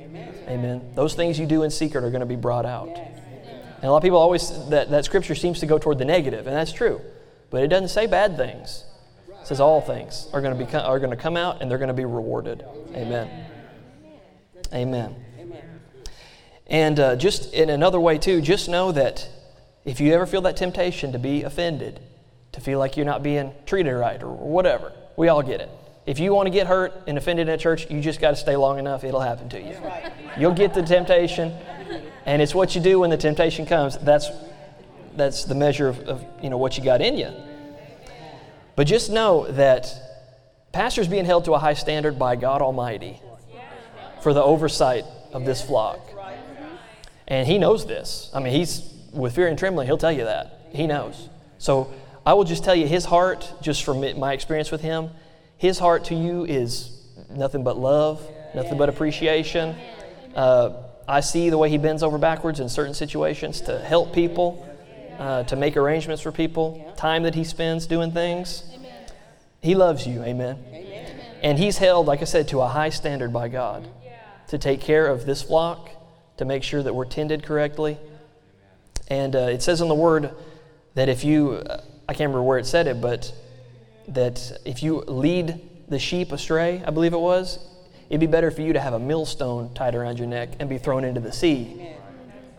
Amen. 0.47 0.91
Those 0.95 1.13
things 1.13 1.39
you 1.39 1.45
do 1.45 1.63
in 1.63 1.71
secret 1.71 2.03
are 2.03 2.09
going 2.09 2.21
to 2.21 2.25
be 2.25 2.35
brought 2.35 2.65
out. 2.65 2.87
And 2.87 3.83
a 3.83 3.91
lot 3.91 3.97
of 3.97 4.03
people 4.03 4.17
always, 4.17 4.49
that, 4.69 4.89
that 4.91 5.03
scripture 5.05 5.35
seems 5.35 5.59
to 5.59 5.65
go 5.65 5.77
toward 5.77 5.97
the 5.97 6.05
negative, 6.05 6.47
and 6.47 6.55
that's 6.55 6.71
true. 6.71 7.01
But 7.49 7.63
it 7.63 7.67
doesn't 7.67 7.89
say 7.89 8.07
bad 8.07 8.37
things. 8.37 8.85
Says 9.43 9.59
all 9.59 9.81
things 9.81 10.27
are 10.33 10.41
going 10.41 10.57
to, 10.57 10.65
be, 10.65 10.73
are 10.75 10.99
going 10.99 11.11
to 11.11 11.17
come 11.17 11.35
out 11.35 11.61
and 11.61 11.69
they're 11.69 11.77
going 11.77 11.89
to 11.89 11.93
be 11.93 12.05
rewarded. 12.05 12.63
Amen. 12.95 13.29
Amen. 14.73 15.15
And 16.67 16.99
uh, 16.99 17.15
just 17.15 17.53
in 17.53 17.69
another 17.69 17.99
way, 17.99 18.17
too, 18.17 18.41
just 18.41 18.69
know 18.69 18.91
that 18.93 19.29
if 19.85 19.99
you 19.99 20.13
ever 20.13 20.25
feel 20.25 20.41
that 20.41 20.57
temptation 20.57 21.11
to 21.11 21.19
be 21.19 21.43
offended, 21.43 21.99
to 22.53 22.61
feel 22.61 22.79
like 22.79 22.95
you're 22.95 23.05
not 23.05 23.21
being 23.21 23.53
treated 23.65 23.93
right 23.93 24.21
or 24.23 24.31
whatever, 24.31 24.93
we 25.17 25.27
all 25.27 25.43
get 25.43 25.61
it. 25.61 25.69
If 26.05 26.19
you 26.19 26.33
want 26.33 26.47
to 26.47 26.51
get 26.51 26.67
hurt 26.67 26.93
and 27.07 27.17
offended 27.17 27.47
in 27.47 27.53
a 27.53 27.57
church, 27.57 27.89
you 27.91 28.01
just 28.01 28.19
got 28.19 28.31
to 28.31 28.35
stay 28.35 28.55
long 28.55 28.79
enough, 28.79 29.03
it'll 29.03 29.21
happen 29.21 29.49
to 29.49 29.61
you. 29.61 29.77
You'll 30.37 30.53
get 30.53 30.73
the 30.73 30.81
temptation, 30.81 31.53
and 32.25 32.41
it's 32.41 32.55
what 32.55 32.75
you 32.75 32.81
do 32.81 32.99
when 32.99 33.09
the 33.09 33.17
temptation 33.17 33.65
comes. 33.65 33.97
That's, 33.97 34.29
that's 35.15 35.45
the 35.45 35.55
measure 35.55 35.89
of, 35.89 35.99
of 36.01 36.25
you 36.41 36.49
know, 36.49 36.57
what 36.57 36.77
you 36.77 36.83
got 36.83 37.01
in 37.01 37.17
you. 37.17 37.31
But 38.75 38.87
just 38.87 39.11
know 39.11 39.51
that 39.51 39.87
pastor's 40.71 41.07
being 41.07 41.25
held 41.25 41.45
to 41.45 41.53
a 41.53 41.59
high 41.59 41.75
standard 41.75 42.17
by 42.17 42.35
God 42.35 42.61
Almighty 42.61 43.21
for 44.21 44.33
the 44.33 44.41
oversight 44.41 45.05
of 45.31 45.45
this 45.45 45.61
flock. 45.61 45.99
And 47.27 47.47
he 47.47 47.57
knows 47.57 47.85
this. 47.85 48.31
I 48.33 48.39
mean, 48.39 48.53
he's 48.53 48.93
with 49.13 49.35
fear 49.35 49.47
and 49.47 49.57
trembling, 49.57 49.87
he'll 49.87 49.97
tell 49.97 50.11
you 50.11 50.25
that. 50.25 50.69
He 50.71 50.87
knows. 50.87 51.29
So 51.59 51.93
I 52.25 52.33
will 52.33 52.43
just 52.43 52.63
tell 52.63 52.75
you 52.75 52.87
his 52.87 53.05
heart, 53.05 53.53
just 53.61 53.83
from 53.83 54.01
my 54.19 54.33
experience 54.33 54.71
with 54.71 54.81
him, 54.81 55.09
his 55.57 55.77
heart 55.79 56.05
to 56.05 56.15
you 56.15 56.45
is 56.45 57.05
nothing 57.29 57.63
but 57.63 57.77
love, 57.77 58.27
nothing 58.55 58.77
but 58.77 58.89
appreciation. 58.89 59.75
Uh, 60.35 60.71
I 61.07 61.19
see 61.19 61.49
the 61.49 61.57
way 61.57 61.69
he 61.69 61.77
bends 61.77 62.01
over 62.01 62.17
backwards 62.17 62.59
in 62.59 62.69
certain 62.69 62.93
situations 62.93 63.61
to 63.61 63.79
help 63.79 64.13
people 64.13 64.67
uh, 65.19 65.43
to 65.43 65.55
make 65.55 65.77
arrangements 65.77 66.21
for 66.21 66.31
people, 66.31 66.93
time 66.97 67.23
that 67.23 67.35
he 67.35 67.43
spends 67.43 67.87
doing 67.87 68.11
things. 68.11 68.63
Amen. 68.73 68.91
He 69.61 69.75
loves 69.75 70.05
you, 70.05 70.21
amen. 70.23 70.57
amen. 70.69 70.83
And 71.43 71.59
he's 71.59 71.77
held, 71.77 72.07
like 72.07 72.21
I 72.21 72.25
said, 72.25 72.47
to 72.49 72.61
a 72.61 72.67
high 72.67 72.89
standard 72.89 73.33
by 73.33 73.49
God 73.49 73.87
yeah. 74.03 74.17
to 74.47 74.57
take 74.57 74.79
care 74.79 75.07
of 75.07 75.25
this 75.25 75.41
flock, 75.41 75.89
to 76.37 76.45
make 76.45 76.63
sure 76.63 76.81
that 76.81 76.95
we're 76.95 77.05
tended 77.05 77.43
correctly. 77.43 77.97
And 79.09 79.35
uh, 79.35 79.39
it 79.39 79.61
says 79.61 79.81
in 79.81 79.89
the 79.89 79.95
Word 79.95 80.33
that 80.95 81.09
if 81.09 81.23
you, 81.23 81.51
uh, 81.51 81.81
I 82.07 82.13
can't 82.13 82.29
remember 82.29 82.43
where 82.43 82.57
it 82.57 82.65
said 82.65 82.87
it, 82.87 83.01
but 83.01 83.33
that 84.07 84.57
if 84.65 84.83
you 84.83 85.01
lead 85.01 85.59
the 85.89 85.99
sheep 85.99 86.31
astray, 86.31 86.81
I 86.85 86.91
believe 86.91 87.13
it 87.13 87.19
was, 87.19 87.59
it'd 88.09 88.21
be 88.21 88.27
better 88.27 88.51
for 88.51 88.61
you 88.61 88.73
to 88.73 88.79
have 88.79 88.93
a 88.93 88.99
millstone 88.99 89.73
tied 89.73 89.95
around 89.95 90.19
your 90.19 90.27
neck 90.27 90.49
and 90.59 90.69
be 90.69 90.77
thrown 90.77 91.03
into 91.03 91.19
the 91.19 91.31
sea 91.31 91.89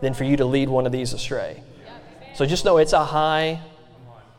than 0.01 0.13
for 0.13 0.23
you 0.23 0.37
to 0.37 0.45
lead 0.45 0.69
one 0.69 0.85
of 0.85 0.91
these 0.91 1.13
astray. 1.13 1.63
So 2.35 2.45
just 2.45 2.65
know 2.65 2.77
it's 2.77 2.91
a 2.91 3.03
high 3.03 3.61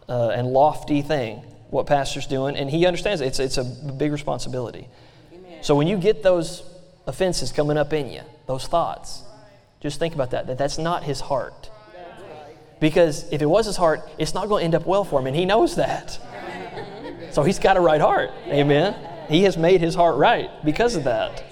uh, 0.07 0.29
and 0.29 0.49
lofty 0.49 1.01
thing, 1.01 1.39
what 1.71 1.87
Pastor's 1.87 2.27
doing, 2.27 2.55
and 2.55 2.69
he 2.69 2.85
understands 2.85 3.23
it. 3.23 3.27
It's, 3.27 3.39
it's 3.39 3.57
a 3.57 3.65
big 3.65 4.13
responsibility. 4.13 4.87
Amen. 5.33 5.63
So 5.63 5.75
when 5.75 5.87
you 5.87 5.97
get 5.97 6.23
those 6.23 6.63
offenses 7.07 7.53
coming 7.53 7.79
up 7.79 7.95
in 7.95 8.11
you, 8.11 8.21
those 8.47 8.67
thoughts, 8.67 9.23
just 9.81 9.99
think 9.99 10.15
about 10.15 10.33
that, 10.33 10.47
that 10.47 10.59
that's 10.59 10.77
not 10.77 11.05
his 11.05 11.21
heart. 11.21 11.71
Because 12.81 13.27
if 13.33 13.41
it 13.41 13.47
was 13.47 13.65
his 13.65 13.77
heart, 13.77 14.03
it's 14.19 14.35
not 14.35 14.49
going 14.49 14.61
to 14.61 14.65
end 14.67 14.75
up 14.75 14.87
well 14.87 15.05
for 15.05 15.19
him, 15.19 15.27
and 15.27 15.35
he 15.35 15.47
knows 15.47 15.77
that. 15.77 16.19
So 17.31 17.43
he's 17.45 17.59
got 17.59 17.79
a 17.79 17.81
right 17.81 18.01
heart. 18.01 18.31
Amen. 18.49 18.95
He 19.31 19.45
has 19.45 19.57
made 19.57 19.81
his 19.81 19.95
heart 19.95 20.17
right 20.19 20.51
because 20.65 20.97
of 20.97 21.05
that. 21.05 21.43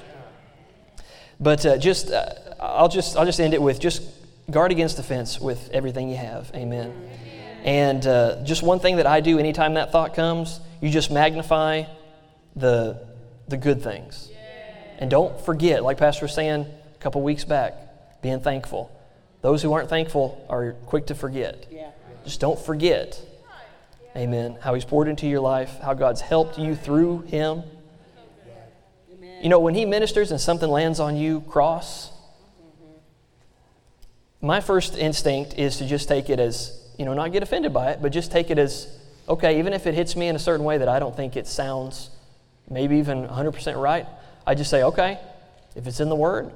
But 1.41 1.65
uh, 1.65 1.79
just, 1.79 2.11
uh, 2.11 2.27
I'll 2.61 2.89
just, 2.89 3.17
I'll 3.17 3.25
just 3.25 3.41
end 3.41 3.55
it 3.55 3.63
with 3.63 3.81
just 3.81 4.03
guard 4.51 4.73
against 4.73 4.99
offense 4.99 5.41
with 5.41 5.71
everything 5.73 6.09
you 6.09 6.17
have. 6.17 6.51
Amen. 6.55 6.93
And 7.65 8.07
uh, 8.07 8.45
just 8.45 8.63
one 8.63 8.79
thing 8.79 8.97
that 8.97 9.07
I 9.07 9.21
do 9.21 9.39
anytime 9.39 9.75
that 9.75 9.91
thought 9.91 10.15
comes, 10.15 10.61
you 10.83 10.91
just 10.91 11.11
magnify 11.11 11.85
the, 12.55 13.07
the 13.49 13.57
good 13.57 13.83
things. 13.83 14.31
And 14.99 15.11
don't 15.11 15.41
forget, 15.41 15.83
like 15.83 15.99
Pastor 15.99 16.27
was 16.27 16.35
saying 16.35 16.67
a 16.95 16.99
couple 16.99 17.23
weeks 17.23 17.45
back, 17.45 17.75
being 18.23 18.41
thankful. 18.41 18.91
Those 19.41 19.63
who 19.63 19.73
aren't 19.73 19.89
thankful 19.89 20.45
are 20.49 20.73
quick 20.87 21.07
to 21.07 21.15
forget. 21.15 21.67
Just 22.25 22.41
don't 22.41 22.59
forget, 22.59 23.21
amen, 24.17 24.57
how 24.61 24.75
He's 24.75 24.85
poured 24.85 25.09
into 25.09 25.27
your 25.27 25.41
life, 25.41 25.79
how 25.83 25.95
God's 25.95 26.21
helped 26.21 26.59
you 26.59 26.75
through 26.75 27.23
Him. 27.23 27.63
You 29.43 29.49
know, 29.51 29.59
when 29.59 29.75
He 29.75 29.85
ministers 29.85 30.31
and 30.31 30.41
something 30.41 30.71
lands 30.71 31.01
on 31.01 31.17
you, 31.17 31.43
cross, 31.43 32.11
my 34.45 34.61
first 34.61 34.97
instinct 34.97 35.55
is 35.55 35.79
to 35.79 35.87
just 35.87 36.07
take 36.07 36.29
it 36.29 36.39
as, 36.39 36.79
you 36.99 37.07
know, 37.07 37.15
not 37.15 37.33
get 37.33 37.43
offended 37.43 37.73
by 37.73 37.93
it, 37.93 38.03
but 38.03 38.13
just 38.13 38.31
take 38.31 38.51
it 38.51 38.59
as, 38.59 38.95
okay, 39.27 39.59
even 39.59 39.73
if 39.73 39.87
it 39.87 39.95
hits 39.95 40.15
me 40.15 40.29
in 40.29 40.37
a 40.37 40.39
certain 40.39 40.67
way 40.67 40.77
that 40.77 40.89
I 40.89 40.99
don't 40.99 41.17
think 41.17 41.35
it 41.35 41.47
sounds 41.47 42.11
maybe 42.69 42.99
even 42.99 43.27
100% 43.27 43.81
right, 43.81 44.07
I 44.47 44.55
just 44.55 44.69
say, 44.71 44.83
okay, 44.83 45.19
if 45.75 45.87
it's 45.87 45.99
in 45.99 46.11
the 46.11 46.17
Word, 46.17 46.53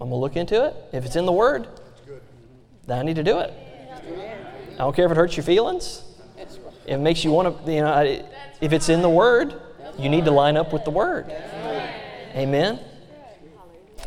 I'm 0.00 0.08
going 0.08 0.10
to 0.10 0.16
look 0.16 0.36
into 0.36 0.66
it. 0.66 0.76
If 0.92 1.04
it's 1.04 1.16
in 1.16 1.26
the 1.26 1.32
Word, 1.32 1.66
then 2.86 2.98
I 2.98 3.02
need 3.02 3.16
to 3.16 3.24
do 3.24 3.40
it. 3.40 3.52
I 4.74 4.78
don't 4.78 4.94
care 4.94 5.06
if 5.06 5.10
it 5.10 5.16
hurts 5.16 5.36
your 5.36 5.44
feelings. 5.44 6.04
It 6.86 6.98
makes 6.98 7.24
you 7.24 7.32
want 7.32 7.66
to, 7.66 7.72
you 7.72 7.80
know, 7.80 8.24
if 8.60 8.72
it's 8.72 8.88
in 8.88 9.02
the 9.02 9.10
Word, 9.10 9.60
you 9.98 10.08
need 10.08 10.26
to 10.26 10.30
line 10.30 10.56
up 10.56 10.72
with 10.72 10.84
the 10.84 10.92
Word. 10.92 11.28
Amen. 12.36 12.78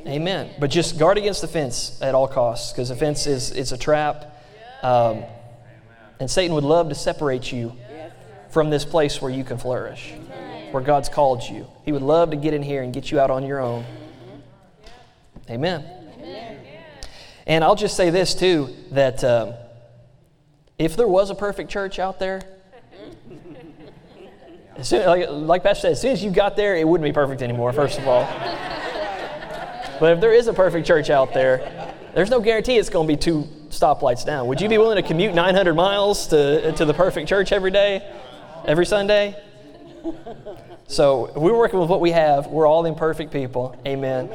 Amen. 0.09 0.49
But 0.59 0.69
just 0.69 0.97
guard 0.97 1.17
against 1.17 1.43
offense 1.43 1.99
at 2.01 2.15
all 2.15 2.27
costs, 2.27 2.71
because 2.71 2.89
offense 2.89 3.27
is, 3.27 3.51
is 3.51 3.71
a 3.71 3.77
trap. 3.77 4.35
Um, 4.81 5.23
and 6.19 6.29
Satan 6.29 6.55
would 6.55 6.63
love 6.63 6.89
to 6.89 6.95
separate 6.95 7.51
you 7.51 7.75
from 8.49 8.69
this 8.69 8.83
place 8.83 9.21
where 9.21 9.31
you 9.31 9.43
can 9.43 9.57
flourish, 9.57 10.13
where 10.71 10.83
God's 10.83 11.09
called 11.09 11.43
you. 11.43 11.67
He 11.85 11.91
would 11.91 12.01
love 12.01 12.31
to 12.31 12.35
get 12.35 12.53
in 12.53 12.63
here 12.63 12.81
and 12.81 12.93
get 12.93 13.11
you 13.11 13.19
out 13.19 13.29
on 13.29 13.45
your 13.45 13.59
own. 13.59 13.85
Amen. 15.49 15.85
And 17.45 17.63
I'll 17.63 17.75
just 17.75 17.95
say 17.95 18.09
this 18.09 18.35
too 18.35 18.69
that 18.91 19.23
um, 19.23 19.53
if 20.77 20.95
there 20.95 21.07
was 21.07 21.29
a 21.29 21.35
perfect 21.35 21.71
church 21.71 21.99
out 21.99 22.19
there, 22.19 22.41
soon, 24.81 25.05
like, 25.05 25.27
like 25.29 25.63
Pastor 25.63 25.81
said, 25.81 25.91
as 25.93 26.01
soon 26.01 26.11
as 26.11 26.23
you 26.23 26.31
got 26.31 26.55
there, 26.55 26.75
it 26.75 26.87
wouldn't 26.87 27.07
be 27.07 27.13
perfect 27.13 27.41
anymore, 27.41 27.73
first 27.73 27.97
of 27.97 28.07
all. 28.07 28.21
But 29.99 30.13
if 30.13 30.21
there 30.21 30.33
is 30.33 30.47
a 30.47 30.53
perfect 30.53 30.87
church 30.87 31.09
out 31.09 31.33
there, 31.33 31.93
there's 32.15 32.29
no 32.29 32.39
guarantee 32.39 32.77
it's 32.77 32.89
going 32.89 33.07
to 33.07 33.13
be 33.13 33.17
two 33.17 33.47
stoplights 33.69 34.25
down. 34.25 34.47
Would 34.47 34.61
you 34.61 34.69
be 34.69 34.77
willing 34.77 34.95
to 34.95 35.07
commute 35.07 35.35
900 35.35 35.73
miles 35.73 36.27
to, 36.27 36.71
to 36.73 36.85
the 36.85 36.93
perfect 36.93 37.27
church 37.27 37.51
every 37.51 37.71
day, 37.71 38.09
every 38.65 38.85
Sunday? 38.85 39.35
So 40.87 41.31
we're 41.35 41.57
working 41.57 41.79
with 41.79 41.89
what 41.89 42.01
we 42.01 42.11
have. 42.11 42.47
We're 42.47 42.65
all 42.65 42.85
imperfect 42.85 43.31
people. 43.31 43.79
Amen. 43.85 44.29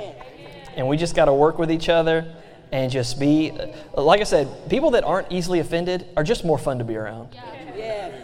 And 0.77 0.87
we 0.87 0.97
just 0.97 1.17
got 1.17 1.25
to 1.25 1.35
work 1.35 1.59
with 1.59 1.71
each 1.71 1.89
other 1.89 2.33
and 2.71 2.93
just 2.93 3.19
be, 3.19 3.53
like 3.97 4.21
I 4.21 4.25
said, 4.25 4.49
people 4.69 4.93
that 4.93 5.03
aren't 5.05 5.33
easily 5.33 5.59
offended 5.59 6.07
are 6.17 6.23
just 6.23 6.45
more 6.45 6.59
fun 6.59 6.79
to 6.79 6.85
be 6.85 6.97
around. 6.97 7.37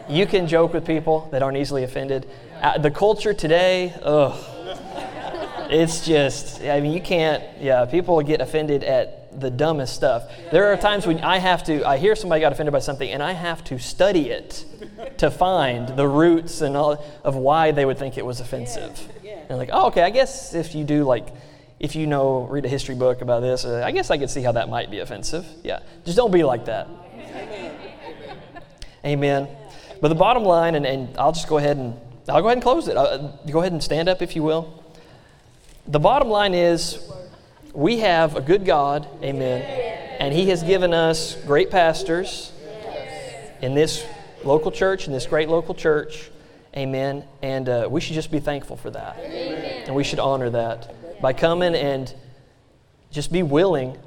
You 0.09 0.26
can 0.26 0.46
joke 0.46 0.74
with 0.74 0.87
people 0.87 1.29
that 1.33 1.42
aren't 1.42 1.57
easily 1.57 1.85
offended. 1.85 2.29
Uh, 2.61 2.79
the 2.79 2.90
culture 2.90 3.35
today, 3.35 3.94
ugh 4.03 4.37
it's 5.70 6.04
just, 6.04 6.62
I 6.62 6.80
mean, 6.80 6.92
you 6.92 7.00
can't, 7.00 7.44
yeah, 7.61 7.85
people 7.85 8.20
get 8.22 8.40
offended 8.40 8.83
at 8.83 9.40
the 9.40 9.50
dumbest 9.50 9.94
stuff. 9.94 10.30
There 10.50 10.66
are 10.72 10.76
times 10.76 11.06
when 11.06 11.20
I 11.20 11.38
have 11.38 11.62
to, 11.64 11.87
I 11.87 11.96
hear 11.96 12.16
somebody 12.16 12.40
got 12.40 12.52
offended 12.52 12.72
by 12.72 12.80
something, 12.80 13.09
and 13.09 13.22
I 13.22 13.33
have 13.33 13.62
to 13.64 13.78
study 13.78 14.30
it 14.30 14.64
to 15.18 15.30
find 15.30 15.88
the 15.88 16.09
roots 16.09 16.61
and 16.61 16.76
all 16.76 17.04
of 17.22 17.37
why 17.37 17.70
they 17.70 17.85
would 17.85 17.98
think 17.98 18.18
it 18.18 18.26
was 18.26 18.40
offensive. 18.40 19.09
And 19.48 19.59
like, 19.59 19.70
oh, 19.72 19.88
okay, 19.88 20.02
I 20.02 20.11
guess 20.11 20.54
if 20.54 20.74
you 20.74 20.85
do 20.85 21.04
like, 21.04 21.28
if 21.78 21.96
you 21.96 22.06
know, 22.06 22.42
read 22.42 22.64
a 22.64 22.68
history 22.68 22.94
book 22.94 23.20
about 23.20 23.40
this, 23.40 23.64
uh, 23.64 23.83
I 23.85 23.90
guess 23.92 24.11
I 24.11 24.18
could 24.18 24.30
see 24.30 24.42
how 24.42 24.52
that 24.52 24.68
might 24.68 24.90
be 24.90 24.98
offensive. 24.98 25.46
Yeah, 25.62 25.80
just 26.04 26.16
don't 26.16 26.30
be 26.30 26.42
like 26.42 26.66
that. 26.66 26.88
Amen. 27.14 27.76
Amen. 29.04 29.48
But 30.00 30.09
the 30.09 30.14
bottom 30.14 30.44
line, 30.44 30.74
and, 30.74 30.87
and 30.87 31.16
I'll 31.16 31.33
just 31.33 31.48
go 31.48 31.59
ahead 31.59 31.76
and 31.76 31.94
I'll 32.28 32.42
go 32.42 32.48
ahead 32.48 32.59
and 32.59 32.62
close 32.62 32.87
it. 32.88 32.96
Uh, 32.96 33.33
go 33.50 33.61
ahead 33.61 33.72
and 33.72 33.83
stand 33.83 34.09
up 34.09 34.22
if 34.22 34.37
you 34.37 34.42
will 34.42 34.79
the 35.90 35.98
bottom 35.98 36.29
line 36.29 36.55
is 36.55 37.11
we 37.74 37.98
have 37.98 38.37
a 38.37 38.40
good 38.40 38.64
God, 38.64 39.09
amen, 39.22 39.62
and 40.20 40.33
He 40.33 40.48
has 40.50 40.62
given 40.62 40.94
us 40.94 41.37
great 41.46 41.70
pastors 41.70 42.53
in 43.61 43.74
this 43.74 44.05
local 44.44 44.70
church, 44.70 45.07
in 45.07 45.12
this 45.12 45.26
great 45.26 45.48
local 45.48 45.74
church, 45.74 46.31
amen, 46.76 47.24
and 47.42 47.68
uh, 47.68 47.88
we 47.90 48.00
should 48.00 48.14
just 48.14 48.31
be 48.31 48.38
thankful 48.38 48.76
for 48.76 48.90
that. 48.90 49.18
Amen. 49.18 49.85
And 49.87 49.94
we 49.96 50.05
should 50.05 50.20
honor 50.20 50.50
that 50.50 51.20
by 51.20 51.33
coming 51.33 51.74
and 51.74 52.14
just 53.11 53.33
be 53.33 53.42
willing 53.42 53.98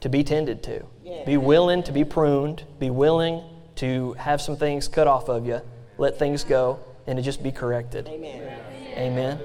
to 0.00 0.08
be 0.08 0.24
tended 0.24 0.62
to, 0.64 0.84
be 1.26 1.36
willing 1.36 1.82
to 1.82 1.92
be 1.92 2.04
pruned, 2.04 2.64
be 2.78 2.88
willing 2.88 3.42
to 3.76 4.14
have 4.14 4.40
some 4.40 4.56
things 4.56 4.88
cut 4.88 5.06
off 5.06 5.28
of 5.28 5.46
you, 5.46 5.60
let 5.98 6.18
things 6.18 6.44
go, 6.44 6.78
and 7.06 7.18
to 7.18 7.22
just 7.22 7.42
be 7.42 7.52
corrected. 7.52 8.08
Amen. 8.08 8.58
Amen. 8.96 9.38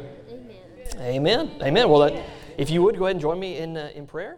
Amen. 1.01 1.51
Amen. 1.63 1.89
Well, 1.89 2.23
if 2.57 2.69
you 2.69 2.83
would 2.83 2.97
go 2.97 3.05
ahead 3.05 3.15
and 3.15 3.21
join 3.21 3.39
me 3.39 3.57
in, 3.57 3.75
uh, 3.75 3.89
in 3.95 4.05
prayer. 4.05 4.37